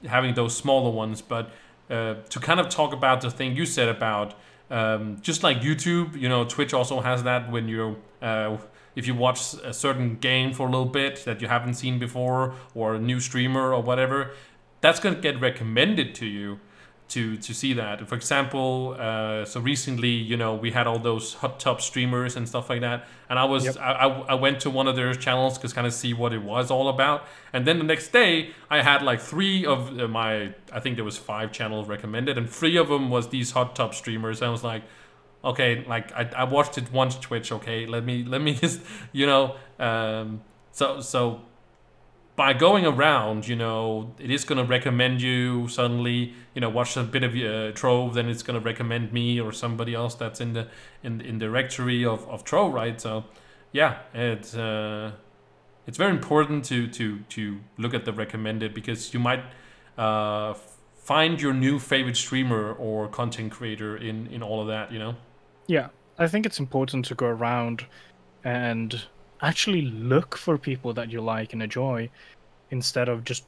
[0.06, 1.22] having those smaller ones.
[1.22, 1.50] But
[1.90, 4.34] uh, to kind of talk about the thing you said about
[4.70, 8.56] um, just like YouTube, you know, Twitch also has that when you're uh,
[8.96, 12.54] if you watch a certain game for a little bit that you haven't seen before
[12.74, 14.30] or a new streamer or whatever,
[14.80, 16.60] that's gonna get recommended to you
[17.08, 18.06] to to see that.
[18.08, 22.48] For example, uh, so recently, you know, we had all those hot tub streamers and
[22.48, 23.76] stuff like that, and I was Yep.
[23.78, 26.42] I, I, I went to one of their channels to kind of see what it
[26.42, 30.54] was all about, and then the next day I had like three of uh, my
[30.72, 33.94] I think there was five channels recommended, and three of them was these hot tub
[33.94, 34.40] streamers.
[34.40, 34.82] And I was like,
[35.44, 37.52] okay, like I, I watched it once Twitch.
[37.52, 38.80] Okay, let me let me just
[39.12, 40.42] you know, um,
[40.72, 41.42] so so
[42.36, 46.96] by going around, you know, it is going to recommend you suddenly, you know, watch
[46.96, 50.40] a bit of uh, Trove, then it's going to recommend me or somebody else that's
[50.40, 50.66] in the
[51.02, 53.00] in in the directory of, of Trove, right?
[53.00, 53.24] So,
[53.72, 55.12] yeah, it's uh,
[55.86, 59.44] it's very important to to to look at the recommended because you might
[59.96, 60.54] uh,
[60.96, 65.14] find your new favorite streamer or content creator in in all of that, you know.
[65.66, 65.88] Yeah,
[66.18, 67.86] I think it's important to go around
[68.44, 69.02] and
[69.40, 72.10] actually look for people that you like and enjoy
[72.70, 73.44] instead of just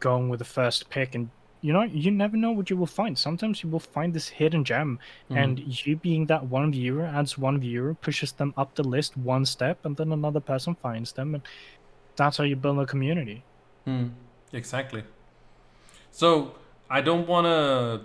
[0.00, 1.30] going with the first pick and
[1.60, 4.64] you know you never know what you will find sometimes you will find this hidden
[4.64, 4.98] gem
[5.30, 9.44] and you being that one viewer adds one viewer pushes them up the list one
[9.44, 11.42] step and then another person finds them and
[12.16, 13.44] that's how you build a community
[13.88, 14.10] Mm,
[14.52, 15.02] exactly.
[16.10, 16.54] So
[16.90, 18.02] I don't want to.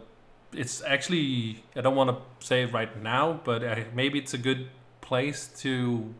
[0.55, 4.37] It's actually I don't want to say it right now, but uh, maybe it's a
[4.37, 4.69] good
[5.01, 6.13] place to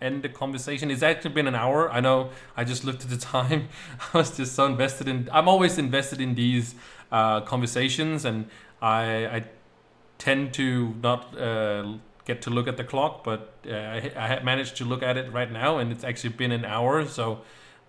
[0.00, 0.90] end the conversation.
[0.90, 1.90] It's actually been an hour.
[1.90, 2.30] I know.
[2.56, 3.68] I just looked at the time.
[4.14, 5.28] I was just so invested in.
[5.32, 6.74] I'm always invested in these
[7.10, 8.48] uh, conversations, and
[8.82, 9.44] I I
[10.18, 14.76] tend to not uh, get to look at the clock, but uh, I, I managed
[14.76, 17.06] to look at it right now, and it's actually been an hour.
[17.06, 17.40] So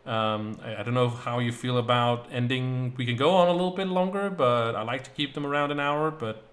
[0.05, 2.93] um, I, I don't know how you feel about ending.
[2.97, 5.71] We can go on a little bit longer, but I like to keep them around
[5.71, 6.11] an hour.
[6.11, 6.43] But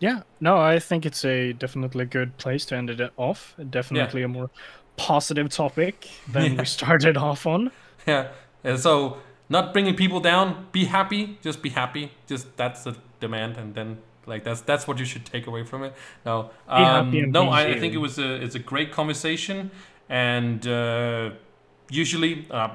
[0.00, 4.28] yeah no i think it's a definitely good place to end it off definitely a
[4.28, 4.50] more
[4.96, 6.58] positive topic than Yeah.
[6.60, 7.70] we started off on
[8.06, 8.28] yeah,
[8.64, 9.18] and so
[9.48, 10.66] not bringing people down.
[10.72, 11.38] Be happy.
[11.40, 12.10] Just be happy.
[12.26, 15.84] Just that's the demand, and then like that's that's what you should take away from
[15.84, 15.94] it.
[16.26, 19.70] No, um, no, I, I think it was a it's a great conversation,
[20.08, 21.30] and uh,
[21.92, 22.70] usually, uh,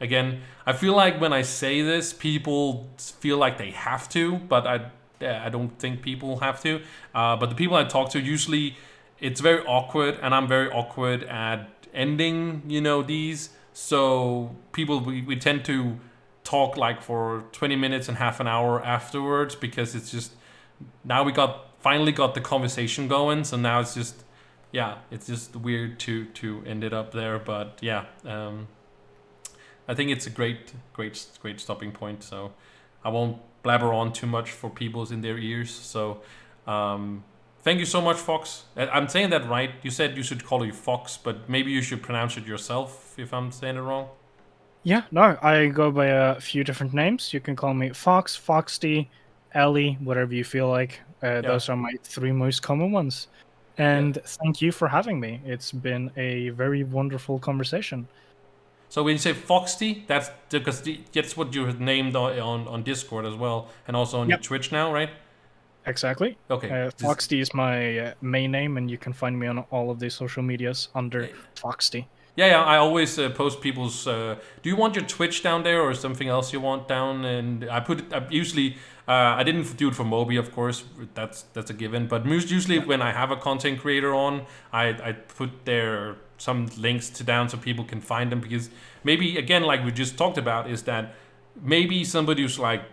[0.00, 4.66] again, I feel like when I say this, people feel like they have to, but
[4.66, 4.90] I
[5.22, 6.80] I don't think people have to.
[7.14, 8.76] Uh, but the people I talk to usually,
[9.18, 13.50] it's very awkward, and I'm very awkward at ending, you know, these.
[13.74, 15.98] So people we, we tend to
[16.44, 20.32] talk like for 20 minutes and half an hour afterwards because it's just
[21.04, 24.24] now we got finally got the conversation going so now it's just
[24.72, 28.68] yeah it's just weird to to end it up there but yeah um
[29.88, 32.52] i think it's a great great great stopping point so
[33.04, 36.20] i won't blabber on too much for people's in their ears so
[36.66, 37.22] um
[37.62, 40.72] thank you so much fox i'm saying that right you said you should call you
[40.72, 44.08] fox but maybe you should pronounce it yourself if i'm saying it wrong
[44.82, 47.34] Yeah, no, I go by a few different names.
[47.34, 49.08] You can call me Fox, Phoxsty,
[49.52, 51.00] Ellie, whatever you feel like.
[51.22, 53.28] Uh, Those are my three most common ones.
[53.80, 55.40] And thank you for having me.
[55.44, 58.08] It's been a very wonderful conversation.
[58.90, 63.24] So when you say Phoxsty, that's because that's what you named on, on on Discord
[63.24, 65.10] as well, and also on your Twitch now, right?
[65.86, 66.36] Exactly.
[66.50, 66.68] Okay.
[66.68, 69.98] Uh, Phoxsty is my uh, main name, and you can find me on all of
[69.98, 72.04] the social medias under Phoxsty.
[72.40, 72.62] Yeah, yeah.
[72.62, 74.06] I always uh, post people's.
[74.06, 77.26] Uh, do you want your Twitch down there, or something else you want down?
[77.26, 78.12] And I put it.
[78.14, 78.76] I usually.
[79.06, 80.84] Uh, I didn't do it for Moby, of course.
[81.12, 82.06] That's that's a given.
[82.06, 86.68] But most usually, when I have a content creator on, I I put there some
[86.78, 88.70] links to down so people can find them because
[89.04, 91.14] maybe again, like we just talked about, is that
[91.60, 92.84] maybe somebody who's like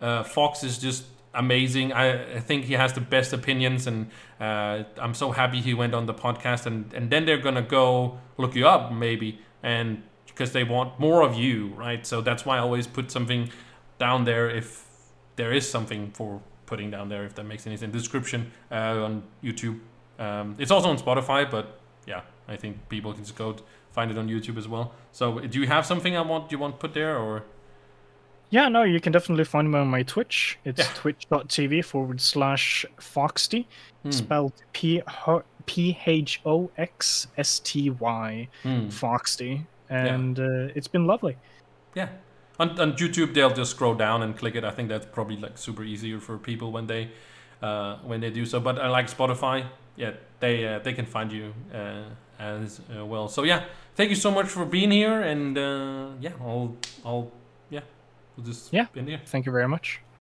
[0.00, 1.92] uh, Fox is just amazing.
[1.92, 4.10] I, I think he has the best opinions, and
[4.40, 6.66] uh, I'm so happy he went on the podcast.
[6.66, 11.22] And, and then they're gonna go look you up, maybe, and because they want more
[11.22, 12.04] of you, right?
[12.06, 13.50] So that's why I always put something
[13.98, 14.84] down there if
[15.36, 17.92] there is something for putting down there, if that makes any sense.
[17.92, 19.78] Description uh, on YouTube.
[20.18, 23.56] Um, it's also on Spotify, but yeah, I think people can just go
[23.92, 24.92] find it on YouTube as well.
[25.12, 27.44] So do you have something I want you want put there or?
[28.54, 30.58] Yeah, no, you can definitely find me on my Twitch.
[30.64, 30.92] It's Yeah.
[30.94, 33.64] twitch.tv forward slash Phoxsty,
[34.04, 34.12] Hmm.
[34.12, 35.02] spelled P
[36.06, 38.86] H O X S T Y, Hmm.
[38.88, 39.66] Phoxsty.
[39.90, 41.36] And uh, it's been lovely.
[41.96, 42.08] Yeah.
[42.60, 44.62] On, on YouTube, they'll just scroll down and click it.
[44.62, 47.10] I think that's probably like super easier for people when they
[47.60, 48.60] uh, when they do so.
[48.60, 49.64] But I like Spotify.
[49.96, 52.04] Yeah, they uh, they can find you uh,
[52.38, 53.26] as uh, well.
[53.28, 53.64] So yeah,
[53.96, 55.20] thank you so much for being here.
[55.32, 57.32] And uh, yeah, I'll I'll yeah,
[58.36, 58.86] we'll just Yeah.
[58.94, 59.20] in here.
[59.26, 60.00] Thank you very much.